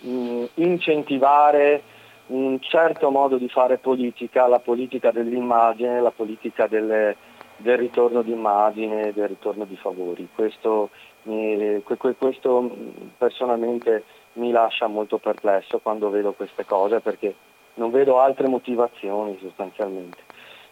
[0.00, 1.82] mh, incentivare
[2.26, 7.16] un certo modo di fare politica, la politica dell'immagine, la politica delle,
[7.56, 10.28] del ritorno di immagine, del ritorno di favori.
[10.34, 10.90] Questo,
[11.24, 11.82] eh,
[12.18, 12.70] questo
[13.18, 14.04] personalmente
[14.34, 17.34] mi lascia molto perplesso quando vedo queste cose perché
[17.74, 20.18] non vedo altre motivazioni sostanzialmente.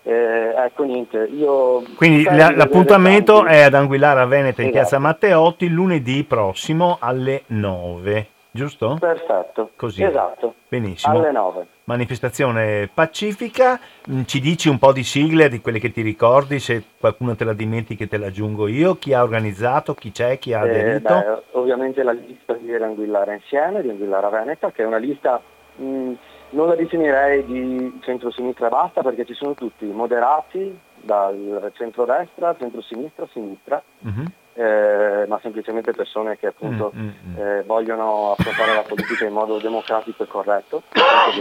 [0.03, 1.83] Eh, ecco niente, io...
[1.97, 4.83] Quindi la, l'appuntamento è ad Anguillara Veneta in esatto.
[4.83, 8.97] piazza Matteotti lunedì prossimo alle 9 giusto?
[8.99, 9.71] Perfetto.
[9.77, 10.03] Così.
[10.03, 10.55] Esatto.
[10.69, 11.19] Benissimo.
[11.19, 11.67] Alle 9.
[11.85, 13.81] Manifestazione pacifica,
[14.11, 17.45] mm, ci dici un po' di sigle di quelle che ti ricordi, se qualcuno te
[17.45, 21.15] la dimentichi te la aggiungo io, chi ha organizzato, chi c'è, chi ha eh, aderito?
[21.15, 25.41] Eh, beh, ovviamente la lista di Anguillara insieme, di Anguillara Veneta, che è una lista,
[25.77, 26.13] mh, mm,
[26.51, 33.27] non la definirei di centro-sinistra e basta perché ci sono tutti moderati, dal centro-destra, centro-sinistra,
[33.33, 33.83] sinistra.
[34.01, 34.25] Uh-huh
[34.59, 37.39] eh, ma semplicemente persone che appunto mm, mm, mm.
[37.39, 40.83] Eh, vogliono affrontare la politica in modo democratico e corretto,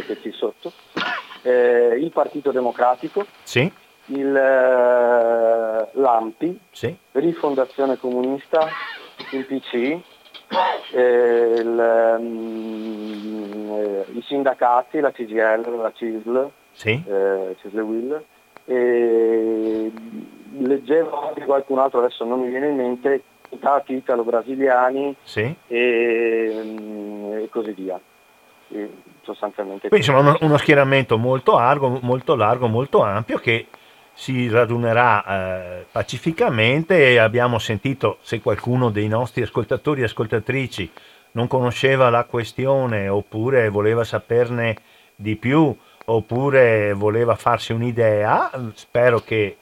[0.05, 0.71] che ci sotto.
[1.41, 3.71] Eh, il Partito Democratico, sì.
[4.05, 6.95] il, eh, l'AMPI, sì.
[7.13, 8.67] Rifondazione Comunista,
[9.31, 9.97] il PC,
[10.93, 17.03] eh, il, um, i sindacati, la CGL, la CISL, sì.
[17.03, 18.23] CISL Will,
[18.65, 19.91] e
[20.59, 23.23] leggevo anche qualcun altro, adesso non mi viene in mente,
[23.55, 25.55] stati italo-brasiliani sì.
[25.67, 27.99] e, mm, e, così via.
[28.69, 28.89] E
[29.21, 33.67] sostanzialmente Quindi insomma uno, uno, schieramento molto largo, molto largo, molto ampio che
[34.13, 40.91] si radunerà eh, pacificamente e abbiamo sentito se qualcuno dei nostri ascoltatori e ascoltatrici
[41.33, 44.75] non conosceva la questione oppure voleva saperne
[45.15, 45.75] di più
[46.05, 49.57] oppure voleva farsi un'idea, spero che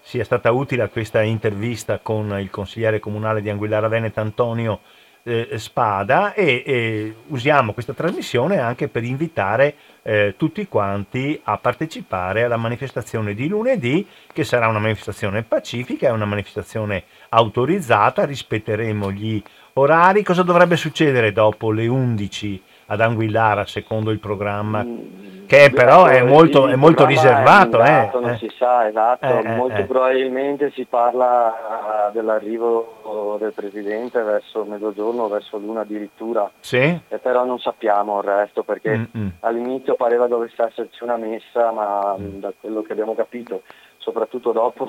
[0.00, 4.80] sia stata utile questa intervista con il consigliere comunale di Anguillara Veneta Antonio
[5.22, 12.44] eh, Spada e, e, usiamo questa trasmissione anche per invitare eh, tutti quanti a partecipare
[12.44, 19.42] alla manifestazione di lunedì che sarà una manifestazione pacifica, è una manifestazione autorizzata, rispetteremo gli
[19.74, 20.22] orari.
[20.22, 24.82] Cosa dovrebbe succedere dopo le 11 ad Anguillara secondo il programma?
[24.82, 25.20] Mm
[25.50, 27.80] che però è molto, è molto riservato.
[27.80, 28.36] È eh, non eh.
[28.36, 29.82] si sa, esatto, eh, eh molto eh.
[29.82, 37.00] probabilmente si parla dell'arrivo del Presidente verso mezzogiorno, verso l'una addirittura, sì?
[37.20, 39.30] però non sappiamo il resto perché Mm-mm.
[39.40, 42.38] all'inizio pareva dovesse esserci una messa, ma mm.
[42.38, 43.62] da quello che abbiamo capito,
[43.98, 44.88] soprattutto dopo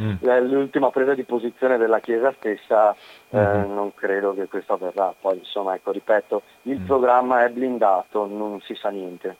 [0.00, 0.16] mm.
[0.50, 2.94] l'ultima presa di posizione della Chiesa stessa,
[3.34, 3.72] mm-hmm.
[3.72, 5.14] non credo che questo avverrà.
[5.18, 6.86] Poi insomma, ecco, ripeto, il mm.
[6.86, 9.36] programma è blindato, non si sa niente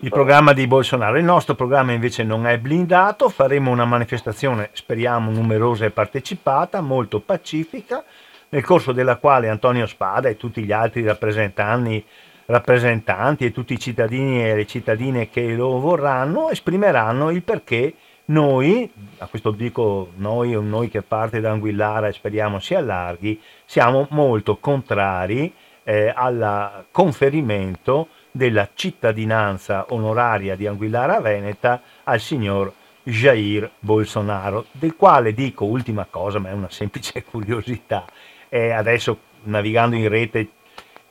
[0.00, 1.18] il programma di Bolsonaro.
[1.18, 7.20] Il nostro programma invece non è blindato, faremo una manifestazione, speriamo numerosa e partecipata, molto
[7.20, 8.04] pacifica,
[8.50, 12.04] nel corso della quale Antonio Spada e tutti gli altri rappresentanti,
[12.46, 17.94] rappresentanti e tutti i cittadini e le cittadine che lo vorranno esprimeranno il perché
[18.30, 23.40] noi, a questo dico noi o noi che parte da Anguillara e speriamo si allarghi,
[23.64, 25.52] siamo molto contrari
[25.82, 32.72] eh, al conferimento della cittadinanza onoraria di Anguillara Veneta al signor
[33.02, 38.04] Jair Bolsonaro, del quale dico ultima cosa, ma è una semplice curiosità,
[38.50, 40.50] e adesso navigando in rete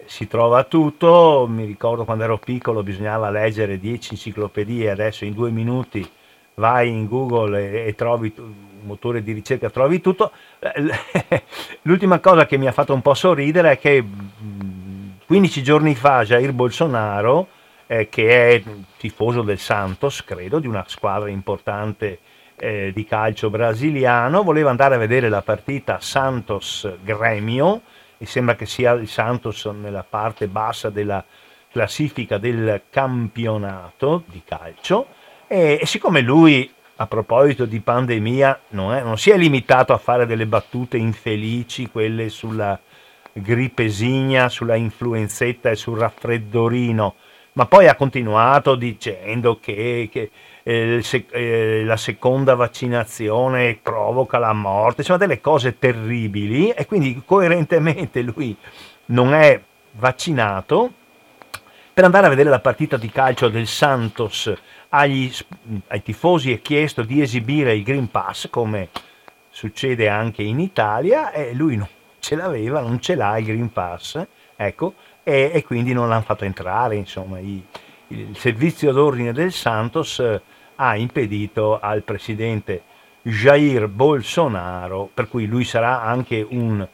[0.06, 5.50] si trova tutto, mi ricordo quando ero piccolo bisognava leggere 10 enciclopedie, adesso in due
[5.50, 6.08] minuti
[6.60, 8.34] vai in Google e, e trovi
[8.82, 10.32] motore di ricerca, trovi tutto.
[11.84, 14.04] L'ultima cosa che mi ha fatto un po' sorridere è che
[15.26, 17.48] 15 giorni fa Jair Bolsonaro,
[17.86, 18.64] eh, che è
[18.98, 22.20] tifoso del Santos, credo, di una squadra importante
[22.56, 27.82] eh, di calcio brasiliano, voleva andare a vedere la partita Santos-Gremio,
[28.18, 31.24] e sembra che sia il Santos nella parte bassa della
[31.70, 35.17] classifica del campionato di calcio
[35.48, 36.70] e, e siccome lui
[37.00, 41.90] a proposito di pandemia non, è, non, si è limitato a fare delle battute infelici,
[41.90, 42.80] quelle sulla
[43.34, 47.16] grippesigna, sulla influenzetta e sul raffreddorino,
[47.54, 50.32] ma poi ha continuato dicendo che, che
[50.64, 57.22] eh, se, eh, la seconda vaccinazione provoca la morte, insomma delle cose terribili e quindi
[57.24, 58.56] coerentemente lui
[59.06, 60.92] non è vaccinato
[61.98, 64.54] per andare a vedere la partita di calcio del Santos
[64.90, 65.34] agli,
[65.88, 68.90] ai tifosi è chiesto di esibire il Green Pass come
[69.50, 71.88] succede anche in Italia e lui non
[72.20, 74.24] ce l'aveva, non ce l'ha il Green Pass,
[74.56, 74.94] ecco,
[75.24, 77.66] e, e quindi non l'hanno fatto entrare, insomma, i,
[78.10, 80.40] il servizio d'ordine del Santos eh,
[80.76, 82.84] ha impedito al presidente
[83.24, 86.88] Jair Bolsonaro, per cui lui sarà anche un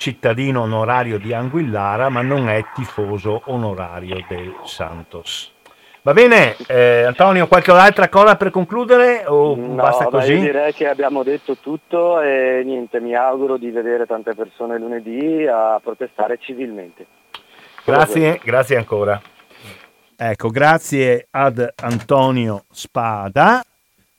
[0.00, 5.52] cittadino onorario di Anguillara, ma non è tifoso onorario del Santos.
[6.00, 10.32] Va bene, eh, Antonio, qualche altra cosa per concludere o no, basta così?
[10.32, 15.46] Io direi che abbiamo detto tutto e niente, mi auguro di vedere tante persone lunedì
[15.46, 17.04] a protestare civilmente.
[17.84, 19.20] Grazie, grazie ancora.
[20.16, 23.62] Ecco, grazie ad Antonio Spada,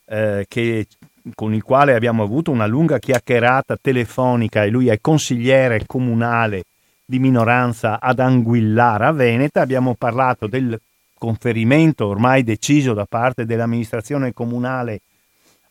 [0.05, 0.85] eh, che,
[1.35, 6.63] con il quale abbiamo avuto una lunga chiacchierata telefonica e lui è consigliere comunale
[7.05, 9.61] di minoranza ad Anguillara Veneta.
[9.61, 10.79] Abbiamo parlato del
[11.17, 15.01] conferimento ormai deciso da parte dell'amministrazione comunale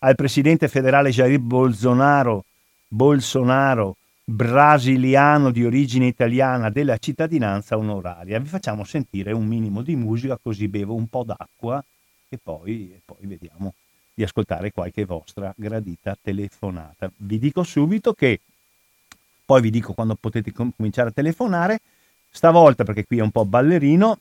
[0.01, 2.45] al presidente federale Jair Bolsonaro,
[2.87, 8.39] Bolsonaro brasiliano di origine italiana della cittadinanza onoraria.
[8.39, 11.85] Vi facciamo sentire un minimo di musica così bevo un po' d'acqua
[12.29, 13.75] e poi, e poi vediamo
[14.21, 17.11] di ascoltare qualche vostra gradita telefonata.
[17.17, 18.41] Vi dico subito che,
[19.47, 21.81] poi vi dico quando potete cominciare a telefonare,
[22.31, 24.19] stavolta perché qui è un po' ballerino,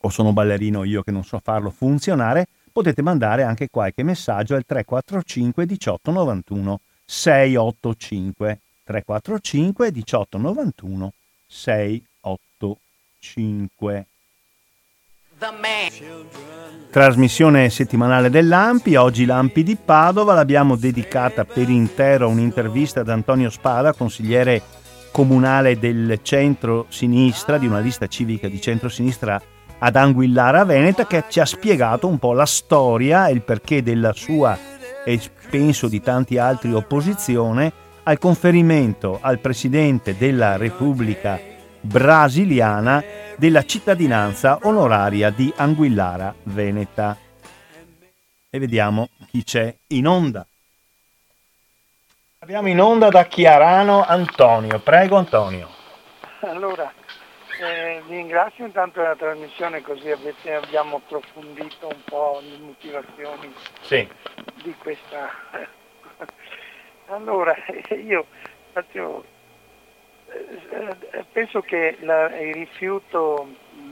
[0.00, 4.66] o sono ballerino io che non so farlo funzionare, potete mandare anche qualche messaggio al
[4.66, 11.12] 345 18 91 685 345 18 91
[11.46, 14.06] 685
[16.90, 23.50] Trasmissione settimanale dell'Ampi, oggi l'Ampi di Padova, l'abbiamo dedicata per intero a un'intervista ad Antonio
[23.50, 24.62] Spada, consigliere
[25.12, 29.40] comunale del centro-sinistra, di una lista civica di centro-sinistra
[29.78, 34.14] ad Anguillara Veneta che ci ha spiegato un po' la storia e il perché della
[34.14, 34.58] sua
[35.04, 35.20] e
[35.50, 37.70] penso di tanti altri opposizione
[38.04, 41.38] al conferimento al Presidente della Repubblica
[41.86, 43.02] brasiliana
[43.36, 47.16] della cittadinanza onoraria di Anguillara Veneta.
[48.50, 50.46] E vediamo chi c'è in onda.
[52.40, 54.78] Abbiamo in onda da Chiarano Antonio.
[54.80, 55.68] Prego Antonio.
[56.40, 56.92] Allora,
[57.60, 64.06] eh, vi ringrazio intanto della trasmissione così avete, abbiamo approfondito un po' le motivazioni sì.
[64.62, 65.30] di questa.
[67.08, 67.54] allora,
[67.96, 68.26] io
[68.72, 69.24] faccio,
[71.32, 73.48] penso che la, il rifiuto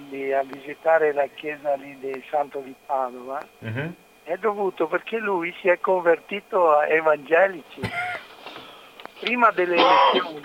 [0.09, 3.95] di visitare la chiesa lì del Santo di Padova uh-huh.
[4.25, 7.81] è dovuto perché lui si è convertito a evangelici.
[9.21, 10.41] Prima delle elezioni.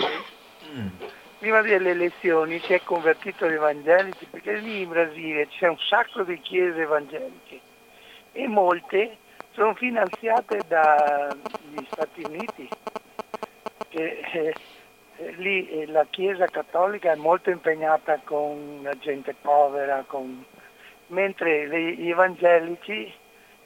[0.73, 0.87] Mm
[1.39, 6.23] prima delle elezioni si è convertito agli evangelici perché lì in Brasile c'è un sacco
[6.23, 7.61] di chiese evangeliche
[8.33, 9.17] e molte
[9.51, 12.69] sono finanziate dagli Stati Uniti.
[13.89, 14.53] Che, eh, eh,
[15.37, 20.45] lì eh, la Chiesa cattolica è molto impegnata con la gente povera, con...
[21.07, 23.11] mentre gli evangelici,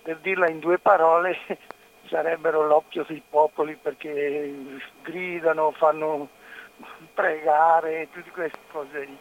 [0.02, 1.38] per dirla in due parole,
[2.08, 6.30] sarebbero l'occhio dei popoli perché gridano, fanno
[7.14, 9.18] pregare, tutte queste cose lì.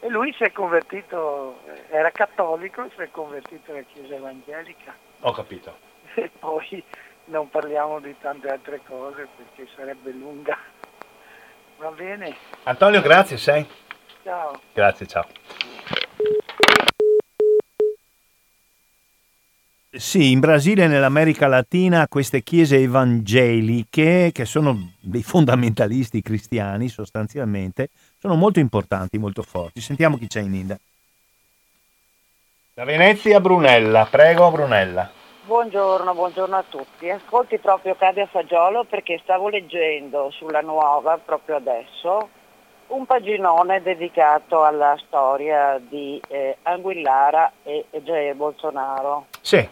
[0.00, 4.94] E lui si è convertito, era cattolico, si è convertito alla Chiesa Evangelica.
[5.20, 5.84] Ho capito.
[6.16, 6.82] E poi
[7.26, 10.56] non parliamo di tante altre cose perché sarebbe lunga.
[11.78, 12.34] Va bene?
[12.64, 13.66] Antonio, grazie, sei.
[14.22, 14.60] Ciao.
[14.72, 15.26] Grazie, ciao.
[19.90, 27.88] Sì, in Brasile e nell'America Latina queste chiese evangeliche, che sono dei fondamentalisti cristiani sostanzialmente,
[28.18, 29.80] sono molto importanti, molto forti.
[29.80, 30.78] Sentiamo chi c'è in India.
[32.74, 35.10] Da Venezia Brunella, prego Brunella.
[35.46, 37.08] Buongiorno, buongiorno a tutti.
[37.08, 42.28] Ascolti proprio Cade a Fagiolo perché stavo leggendo sulla nuova proprio adesso
[42.88, 49.26] un paginone dedicato alla storia di eh, Anguillara e Jair Bolsonaro.
[49.40, 49.68] Sì.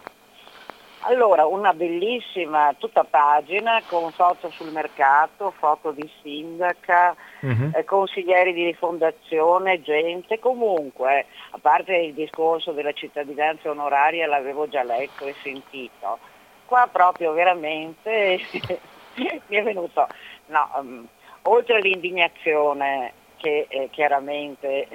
[1.07, 7.73] Allora, una bellissima tutta pagina con foto sul mercato, foto di sindaca, uh-huh.
[7.75, 14.83] eh, consiglieri di rifondazione, gente, comunque, a parte il discorso della cittadinanza onoraria l'avevo già
[14.83, 16.19] letto e sentito,
[16.65, 18.41] qua proprio veramente
[19.17, 20.07] mi è venuto,
[20.47, 21.07] no, um,
[21.43, 24.89] oltre all'indignazione che eh, chiaramente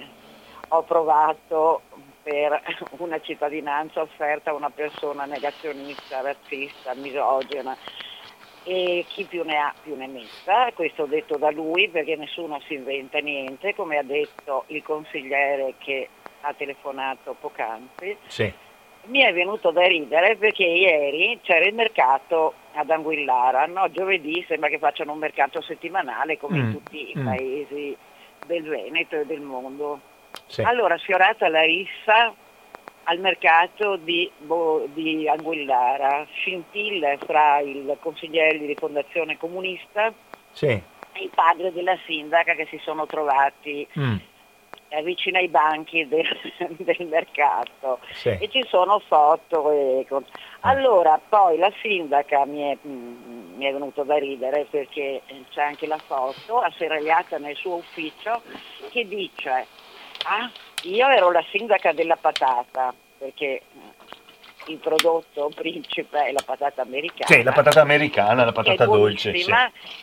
[0.70, 1.82] ho provato
[2.24, 2.62] per
[2.98, 7.76] una cittadinanza offerta a una persona negazionista, razzista, misogena
[8.64, 12.76] e chi più ne ha più ne metta, questo detto da lui perché nessuno si
[12.76, 16.10] inventa niente, come ha detto il consigliere che
[16.42, 18.18] ha telefonato poc'anzi.
[18.28, 18.52] Sì.
[19.06, 23.90] Mi è venuto da ridere perché ieri c'era il mercato ad Anguillara, no?
[23.90, 26.62] giovedì sembra che facciano un mercato settimanale come mm.
[26.62, 27.26] in tutti i mm.
[27.26, 27.98] paesi
[28.46, 30.00] del Veneto e del mondo.
[30.48, 30.62] Sì.
[30.62, 32.34] Allora, sfiorata la rissa
[33.04, 40.14] al mercato di, Bo, di Anguillara, scintille fra il consigliere di rifondazione comunista
[40.52, 40.68] sì.
[40.68, 40.84] e
[41.22, 44.18] il padre della sindaca che si sono trovati mm.
[44.92, 46.26] Eh, vicino ai banchi del,
[46.78, 48.30] del mercato sì.
[48.30, 49.70] e ci sono foto.
[49.70, 50.08] E.
[50.10, 50.24] Ah.
[50.72, 55.22] Allora, poi la sindaca mi è, mm, mi è venuto da ridere perché
[55.52, 58.42] c'è anche la foto asserragliata nel suo ufficio
[58.90, 59.68] che dice
[60.26, 60.50] Ah,
[60.84, 63.62] io ero la sindaca della patata, perché eh,
[64.68, 67.26] il prodotto principe è la patata americana.
[67.26, 69.36] Sì, la patata americana, la patata dolce.
[69.36, 69.52] Sì.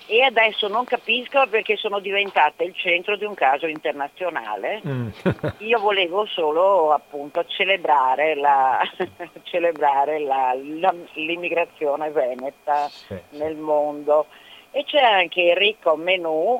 [0.07, 4.81] E adesso non capisco perché sono diventata il centro di un caso internazionale.
[4.87, 5.09] Mm.
[5.59, 8.81] Io volevo solo appunto celebrare, la,
[9.45, 14.27] celebrare la, la, l'immigrazione veneta sì, nel mondo.
[14.71, 16.59] E c'è anche il ricco menù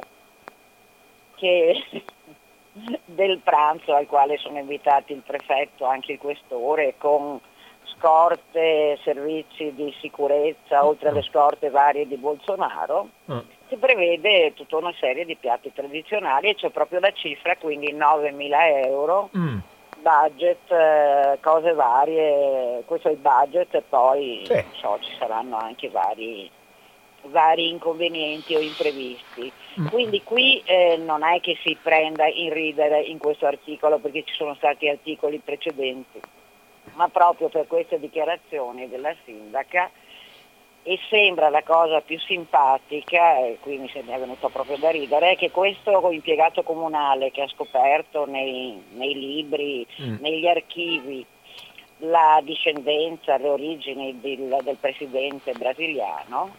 [1.37, 1.83] che
[3.05, 7.41] del pranzo al quale sono invitati il prefetto, anche il questore, con
[7.97, 13.39] scorte, servizi di sicurezza, oltre alle scorte varie di Bolsonaro, mm.
[13.69, 18.87] si prevede tutta una serie di piatti tradizionali e c'è proprio la cifra, quindi 9.000
[18.87, 19.59] euro, mm.
[20.03, 24.65] budget, eh, cose varie, questo è il budget e poi sì.
[24.73, 26.51] so, ci saranno anche vari
[27.29, 29.53] vari inconvenienti o imprevisti.
[29.81, 29.87] Mm.
[29.89, 34.35] Quindi qui eh, non è che si prenda in ridere in questo articolo perché ci
[34.35, 36.21] sono stati articoli precedenti,
[36.95, 39.91] ma proprio per queste dichiarazioni della sindaca
[40.89, 45.37] e sembra la cosa più simpatica, e qui mi è venuto proprio da ridere, è
[45.37, 50.19] che questo impiegato comunale che ha scoperto nei, nei libri, mm.
[50.21, 51.27] negli archivi,
[51.99, 56.55] la discendenza, le origini del, del presidente brasiliano,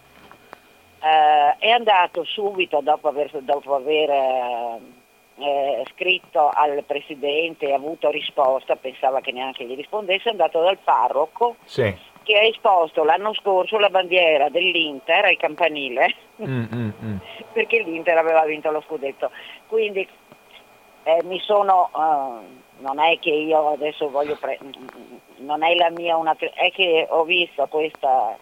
[1.00, 4.80] eh, è andato subito dopo aver, dopo aver eh,
[5.38, 10.78] eh, scritto al presidente e avuto risposta, pensava che neanche gli rispondesse, è andato dal
[10.84, 11.96] parroco sì.
[12.24, 17.18] che ha esposto l'anno scorso la bandiera dell'Inter al campanile mm, mm, mm.
[17.54, 19.30] perché l'Inter aveva vinto lo scudetto.
[19.68, 20.08] Quindi
[21.04, 24.60] eh, mi sono, uh, non è che io adesso voglio, pre-
[25.38, 28.38] non è la mia una, è che ho visto questa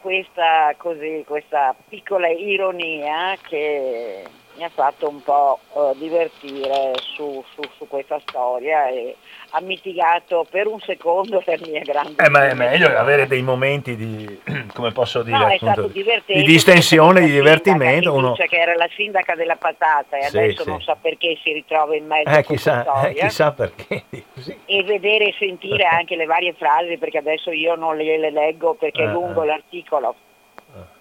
[0.00, 4.24] questa, così, questa piccola ironia che
[4.60, 9.16] mi ha fatto un po' uh, divertire su, su, su, questa storia e
[9.52, 12.16] ha mitigato per un secondo le mie grandi...
[12.18, 14.38] Eh, ma è meglio avere dei momenti di,
[14.74, 18.12] come posso dire, no, appunto, di distensione, di divertimento.
[18.12, 18.32] Uno...
[18.32, 20.68] Dice che era la sindaca della patata e sì, adesso sì.
[20.68, 23.08] non so perché si ritrova in mezzo eh, a chissà, storia.
[23.08, 24.04] Eh, chissà perché.
[24.40, 24.56] Sì.
[24.64, 28.72] E vedere e sentire anche le varie frasi, perché adesso io non le, le leggo
[28.72, 29.46] perché è eh, lungo eh.
[29.46, 30.14] l'articolo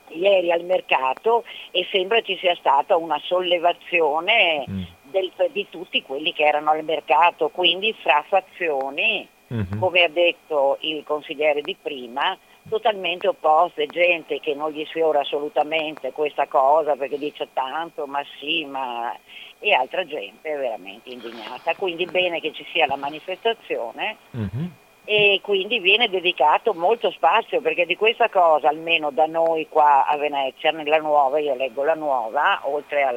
[0.09, 4.83] ieri al mercato e sembra ci sia stata una sollevazione mm.
[5.03, 9.79] del, di tutti quelli che erano al mercato, quindi fra fazioni, mm-hmm.
[9.79, 16.11] come ha detto il consigliere di prima, totalmente opposte, gente che non gli sfiora assolutamente
[16.11, 19.15] questa cosa perché dice tanto, ma sì, ma...
[19.59, 21.73] e altra gente veramente indignata.
[21.75, 24.17] Quindi bene che ci sia la manifestazione.
[24.35, 30.05] Mm-hmm e quindi viene dedicato molto spazio perché di questa cosa, almeno da noi qua
[30.05, 33.15] a Venezia, nella nuova, io leggo la nuova, oltre ad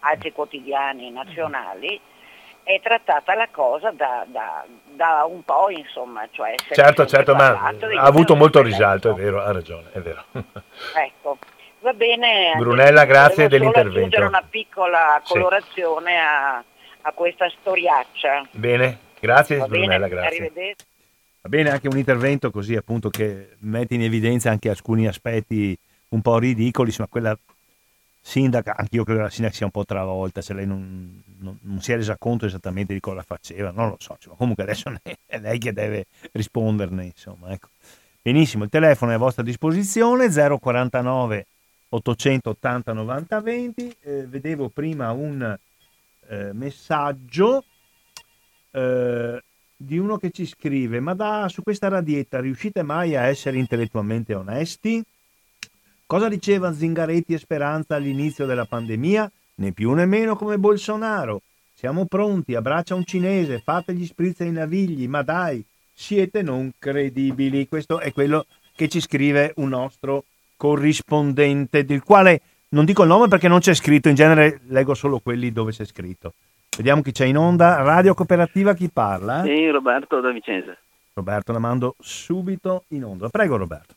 [0.00, 1.98] altri quotidiani nazionali,
[2.62, 8.02] è trattata la cosa da, da, da un po', insomma, cioè certo, certo, ma ha
[8.02, 10.24] avuto molto risalto, è vero, ha ragione, è vero.
[10.32, 11.38] ecco,
[11.80, 12.54] va bene.
[12.56, 14.20] Brunella, grazie dell'intervento.
[14.20, 16.16] una piccola colorazione sì.
[16.16, 16.64] a,
[17.02, 18.48] a, questa storiaccia.
[18.52, 20.36] Bene, grazie va Brunella, bene, grazie.
[20.36, 20.92] Arrivederci.
[21.44, 25.76] Va bene anche un intervento così appunto che mette in evidenza anche alcuni aspetti
[26.08, 27.38] un po' ridicoli, ma quella
[28.18, 31.58] sindaca, anche io credo che la sindaca sia un po' travolta, se lei non, non,
[31.60, 34.90] non, si è resa conto esattamente di cosa faceva, non lo so, cioè, comunque adesso
[35.26, 37.68] è lei che deve risponderne, insomma, ecco.
[38.22, 41.46] Benissimo, il telefono è a vostra disposizione 049
[41.90, 43.96] 880 90 20.
[44.00, 45.58] Eh, vedevo prima un
[46.28, 47.64] eh, messaggio
[48.70, 49.42] eh,
[49.76, 54.34] di uno che ci scrive: Ma da su questa radietta riuscite mai a essere intellettualmente
[54.34, 55.02] onesti?
[56.06, 59.30] Cosa diceva Zingaretti e Speranza all'inizio della pandemia?
[59.56, 61.42] Né più né meno come Bolsonaro.
[61.74, 67.66] Siamo pronti, abbraccia un cinese, fate gli spritz ai navigli, ma dai, siete non credibili.
[67.68, 70.24] Questo è quello che ci scrive un nostro
[70.56, 72.40] corrispondente, del quale
[72.70, 75.84] non dico il nome perché non c'è scritto, in genere leggo solo quelli dove c'è
[75.84, 76.34] scritto.
[76.76, 77.82] Vediamo chi c'è in onda.
[77.82, 79.42] Radio Cooperativa, chi parla?
[79.44, 80.76] Sì, Roberto da Vicenza.
[81.14, 83.28] Roberto, la mando subito in onda.
[83.28, 83.94] Prego Roberto.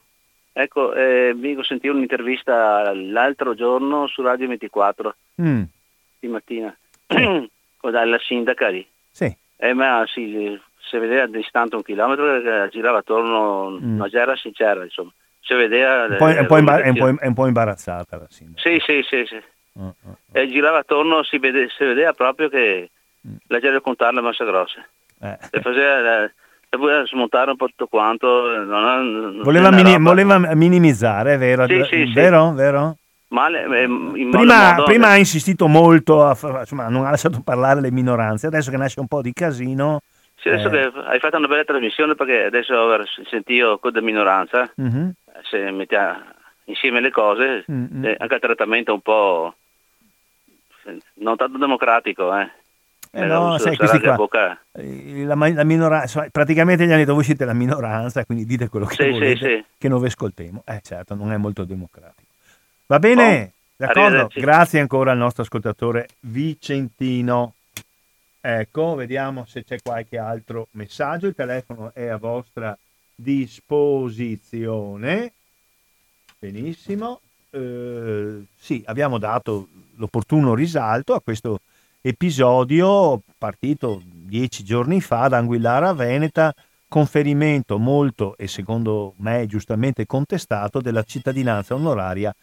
[0.53, 5.61] Ecco, eh, mi ho sentito un'intervista l'altro giorno su Radio 24, mm.
[6.19, 6.75] di mattina,
[7.07, 7.49] sì.
[7.89, 8.85] dalla sindaca lì.
[9.09, 9.35] Sì.
[9.55, 13.95] Eh, ma si, si vedeva a distante un chilometro che girava attorno mm.
[13.95, 15.11] una gera sincera, insomma.
[15.41, 16.05] Si vedeva...
[16.05, 18.61] Un po', è, un po imbar- è, un po', è un po' imbarazzata la sindaca.
[18.61, 19.25] Sì, sì, sì.
[19.25, 19.41] sì.
[19.77, 20.15] Uh, uh.
[20.31, 22.89] E girava attorno, si, vede, si vedeva proprio che
[23.27, 23.35] mm.
[23.47, 24.89] la gente contare le masse grosse.
[25.21, 25.37] Eh.
[25.51, 26.29] E faceva...
[26.69, 28.27] E voleva smontare un po' tutto quanto.
[28.65, 31.65] Non, voleva, mini, voleva, minimizzare, è vero?
[31.65, 32.49] Sì, sì, vero?
[32.49, 32.55] Sì.
[32.55, 32.97] vero?
[33.29, 33.87] Male, eh,
[34.29, 38.69] prima, modo, prima ha insistito molto, a, insomma, non ha lasciato parlare le minoranze, adesso
[38.69, 40.01] che nasce un po' di casino.
[40.35, 40.71] Sì, adesso eh...
[40.71, 42.73] che hai fatto una bella trasmissione perché adesso
[43.29, 45.09] sentito con la minoranza, mm-hmm.
[45.49, 46.19] se mettiamo
[46.65, 48.13] insieme le cose, mm-hmm.
[48.17, 49.55] anche il trattamento un po'
[51.15, 52.49] non tanto democratico, eh.
[53.11, 54.17] Eh no, sai, questi qua,
[54.73, 58.85] eh, la, la minoranza, praticamente gli hanno detto voi siete la minoranza, quindi dite quello
[58.85, 59.63] che sì, volete, sì, sì.
[59.77, 60.63] che noi vi ascoltiamo.
[60.65, 62.27] Eh certo, non è molto democratico.
[62.85, 64.27] Va bene, oh, d'accordo?
[64.33, 67.53] Grazie ancora al nostro ascoltatore Vicentino.
[68.39, 71.27] Ecco, vediamo se c'è qualche altro messaggio.
[71.27, 72.77] Il telefono è a vostra
[73.15, 75.31] disposizione.
[76.39, 77.21] Benissimo.
[77.49, 81.59] Eh, sì, abbiamo dato l'opportuno risalto a questo
[82.01, 86.53] episodio partito dieci giorni fa da Anguillara Veneta,
[86.87, 92.33] conferimento molto e secondo me giustamente contestato della cittadinanza onoraria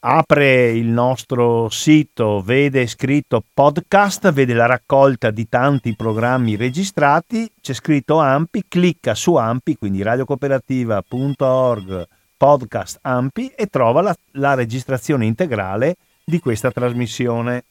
[0.00, 7.72] apre il nostro sito, vede scritto podcast, vede la raccolta di tanti programmi registrati, c'è
[7.72, 15.94] scritto AMPI, clicca su AMPI, quindi radiocooperativa.org podcast AMPI e trova la, la registrazione integrale
[16.24, 17.62] di questa trasmissione.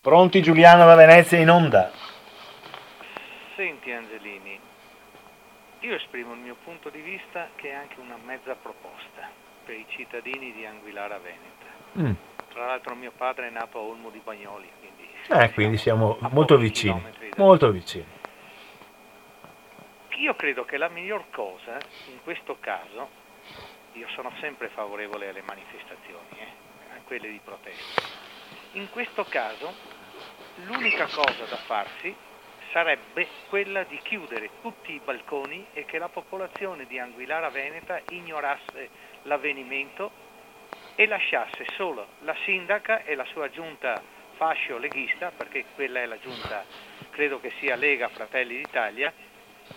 [0.00, 1.90] Pronti Giuliano da Venezia in onda?
[3.56, 4.56] Senti Angelini,
[5.80, 8.85] io esprimo il mio punto di vista che è anche una mezza proposta
[9.66, 11.66] per i cittadini di Anguillara Veneta.
[11.98, 12.12] Mm.
[12.52, 16.56] Tra l'altro mio padre è nato a Olmo di Bagnoli, quindi, eh, quindi siamo molto
[16.56, 17.02] vicini.
[17.36, 18.06] Molto vicini.
[20.18, 21.78] Io credo che la miglior cosa
[22.10, 23.08] in questo caso,
[23.92, 28.02] io sono sempre favorevole alle manifestazioni, eh, a quelle di protesta,
[28.72, 29.74] in questo caso
[30.64, 32.14] l'unica cosa da farsi
[32.72, 38.90] sarebbe quella di chiudere tutti i balconi e che la popolazione di Anguillara Veneta ignorasse
[39.26, 40.24] l'avvenimento
[40.94, 44.02] e lasciasse solo la sindaca e la sua giunta
[44.36, 46.64] fascio leghista, perché quella è la giunta,
[47.10, 49.12] credo che sia Lega Fratelli d'Italia,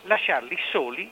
[0.03, 1.11] lasciarli soli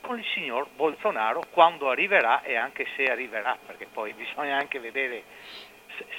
[0.00, 5.22] con il signor Bolsonaro quando arriverà e anche se arriverà, perché poi bisogna anche vedere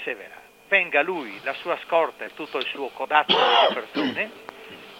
[0.03, 0.48] se, verrà.
[0.68, 4.31] Venga lui, la sua scorta e tutto il suo codazzo di persone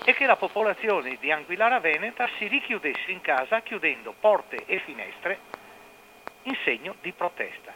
[0.04, 5.49] e che la popolazione di Anguillara Veneta si richiudesse in casa chiudendo porte e finestre
[6.44, 7.74] in segno di protesta.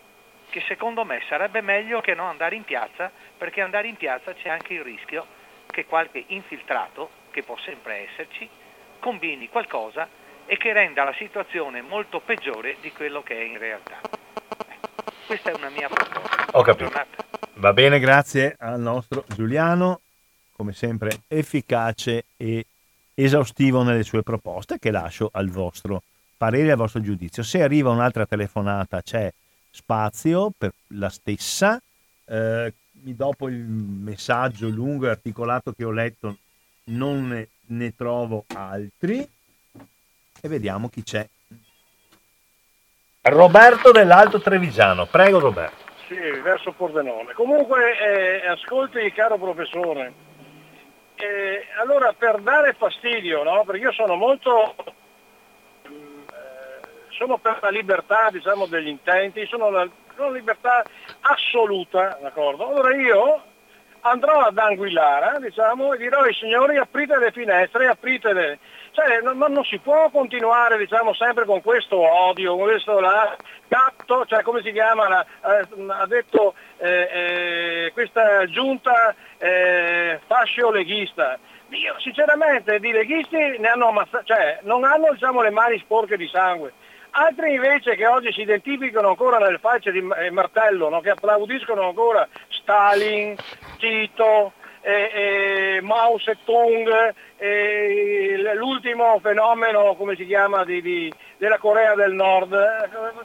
[0.54, 4.50] che secondo me sarebbe meglio che non andare in piazza, perché andare in piazza c'è
[4.50, 5.26] anche il rischio
[5.66, 8.48] che qualche infiltrato, che può sempre esserci,
[9.00, 10.08] combini qualcosa
[10.46, 14.00] e che renda la situazione molto peggiore di quello che è in realtà.
[15.26, 16.46] Questa è una mia proposta.
[16.52, 16.92] Ho capito.
[17.56, 20.02] Va bene, grazie al nostro Giuliano,
[20.56, 22.64] come sempre efficace e
[23.16, 26.04] esaustivo nelle sue proposte che lascio al vostro
[26.44, 27.42] parere e al vostro giudizio.
[27.42, 29.32] Se arriva un'altra telefonata c'è
[29.72, 31.82] spazio per la stessa.
[32.26, 36.38] Eh, dopo il messaggio lungo e articolato che ho letto
[36.86, 39.26] non ne, ne trovo altri
[40.42, 41.26] e vediamo chi c'è.
[43.22, 45.92] Roberto dell'Alto Trevigiano, prego Roberto.
[46.10, 47.32] Sì, verso Pordenone.
[47.32, 50.14] Comunque, eh, ascolti caro professore,
[51.16, 53.64] eh, allora per dare fastidio, no?
[53.64, 54.76] perché io sono molto
[57.14, 60.84] sono per la libertà diciamo, degli intenti, sono la, la libertà
[61.22, 62.68] assoluta, d'accordo?
[62.68, 63.42] Allora io
[64.04, 68.60] andrò ad Anguillara diciamo, e dirò ai signori aprite le finestre, aprite le...
[68.92, 73.36] Cioè, non, non si può continuare diciamo, sempre con questo odio, con questo là,
[73.68, 75.26] gatto, cioè come si chiama, la,
[75.60, 81.40] eh, ha detto eh, eh, questa giunta eh, fascio leghista.
[81.70, 86.28] Io sinceramente di leghisti ne hanno ammazzato, cioè non hanno diciamo, le mani sporche di
[86.28, 86.74] sangue
[87.14, 91.02] altri invece che oggi si identificano ancora nelle facce di eh, martello, no?
[91.02, 93.36] che applaudiscono ancora Stalin,
[93.78, 101.96] Tito, eh, eh, Mao Zedong, eh, l'ultimo fenomeno, come si chiama, di, di, della Corea
[101.96, 102.52] del Nord.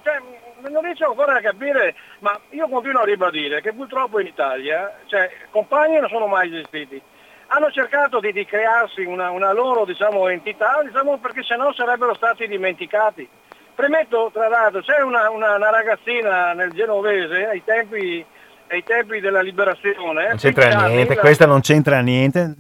[0.03, 0.21] Cioè,
[0.69, 5.31] non riesco ancora a capire, ma io continuo a ribadire che purtroppo in Italia, cioè,
[5.51, 7.01] compagni non sono mai esistiti.
[7.51, 12.47] Hanno cercato di, di crearsi una, una loro diciamo, entità diciamo, perché sennò sarebbero stati
[12.47, 13.29] dimenticati.
[13.79, 18.27] Premetto, tra l'altro, c'è una, una, una ragazzina nel genovese ai tempi,
[18.71, 20.27] ai tempi della liberazione.
[20.27, 21.21] Non c'entra niente, la...
[21.21, 22.57] questa non c'entra niente.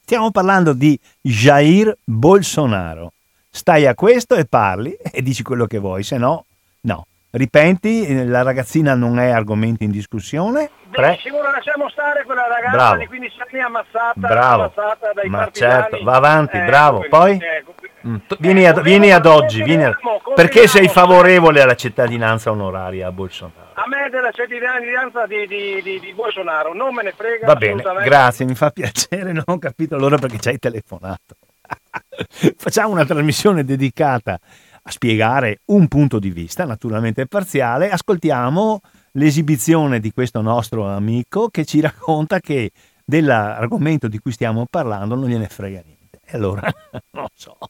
[0.00, 3.12] Stiamo parlando di Jair Bolsonaro.
[3.50, 6.46] Stai a questo e parli e dici quello che vuoi, se no,
[6.80, 7.06] no.
[7.36, 10.70] Ripenti, la ragazzina non è argomento in discussione.
[10.88, 12.96] Benissimo, Pre- lasciamo stare quella ragazza bravo.
[12.96, 14.62] di 15 anni ammazzata, bravo.
[14.62, 15.72] ammazzata dai Ma partigiani.
[15.90, 17.04] certo, va avanti, Eh, bravo.
[17.08, 17.32] Poi?
[17.40, 17.74] ecco,
[18.06, 19.96] Mm, t- Vieni, ad, vieni ad oggi, vieni ad-
[20.36, 23.70] perché sei favorevole alla cittadinanza onoraria a Bolsonaro?
[23.74, 27.82] A me della cittadinanza di, di, di, di Bolsonaro non me ne frega Va bene,
[28.04, 31.34] grazie, mi fa piacere, non ho capito allora perché ci hai telefonato.
[32.56, 34.38] Facciamo una trasmissione dedicata
[34.86, 37.90] a spiegare un punto di vista, naturalmente parziale.
[37.90, 38.80] Ascoltiamo
[39.12, 42.70] l'esibizione di questo nostro amico che ci racconta che
[43.04, 46.20] dell'argomento di cui stiamo parlando non gliene frega niente.
[46.24, 46.62] E allora,
[47.10, 47.58] non so.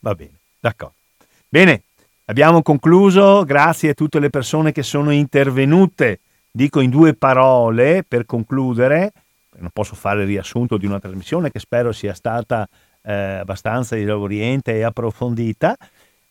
[0.00, 0.94] Va bene, d'accordo.
[1.48, 1.82] Bene,
[2.26, 3.44] abbiamo concluso.
[3.44, 6.20] Grazie a tutte le persone che sono intervenute.
[6.50, 9.12] Dico in due parole per concludere,
[9.58, 12.68] non posso fare il riassunto di una trasmissione che spero sia stata
[13.02, 15.76] eh, abbastanza esauriente e approfondita.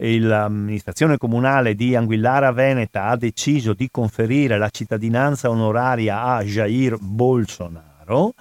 [0.02, 8.34] L'amministrazione comunale di Anguillara Veneta ha deciso di conferire la cittadinanza onoraria a Jair Bolsonaro.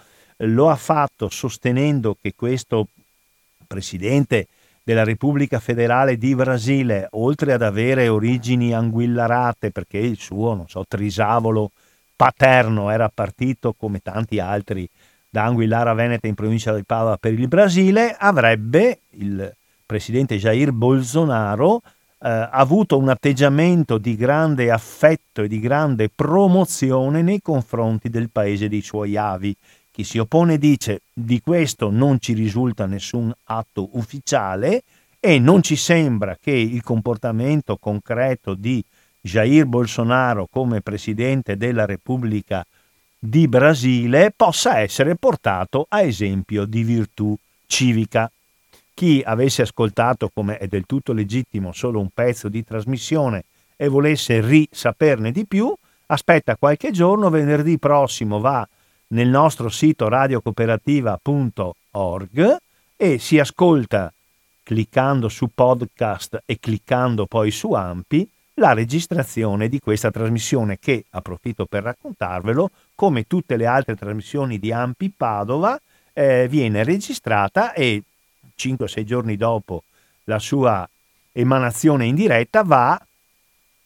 [0.43, 2.87] Lo ha fatto sostenendo che questo
[3.67, 4.47] presidente
[4.85, 10.85] della Repubblica Federale di Brasile, oltre ad avere origini anguillarate, perché il suo, non so,
[10.87, 11.73] trisavolo
[12.17, 14.89] paterno era partito come tanti altri
[15.29, 21.83] da Anguillara Veneta in provincia di Padova per il Brasile, avrebbe il presidente Jair Bolsonaro
[22.21, 28.69] eh, avuto un atteggiamento di grande affetto e di grande promozione nei confronti del paese
[28.69, 29.55] dei suoi avi.
[29.91, 34.83] Chi si oppone dice di questo non ci risulta nessun atto ufficiale
[35.21, 38.85] e non ci sembra che il comportamento concreto di
[39.21, 42.65] Jair Bolsonaro come presidente della Repubblica
[43.19, 47.37] di Brasile possa essere portato a esempio di virtù
[47.67, 48.31] civica.
[48.95, 53.45] Chi avesse ascoltato, come è del tutto legittimo, solo un pezzo di trasmissione
[53.77, 55.73] e volesse risaperne di più,
[56.07, 58.67] aspetta qualche giorno, venerdì prossimo va
[59.09, 62.57] nel nostro sito radiocooperativa.org
[62.97, 64.11] e si ascolta
[64.63, 68.29] cliccando su podcast e cliccando poi su Ampi
[68.59, 74.71] la registrazione di questa trasmissione che, approfitto per raccontarvelo, come tutte le altre trasmissioni di
[74.73, 75.81] Ampi Padova,
[76.13, 78.03] eh, viene registrata e
[78.57, 79.85] 5-6 giorni dopo
[80.25, 80.87] la sua
[81.33, 83.01] emanazione in diretta va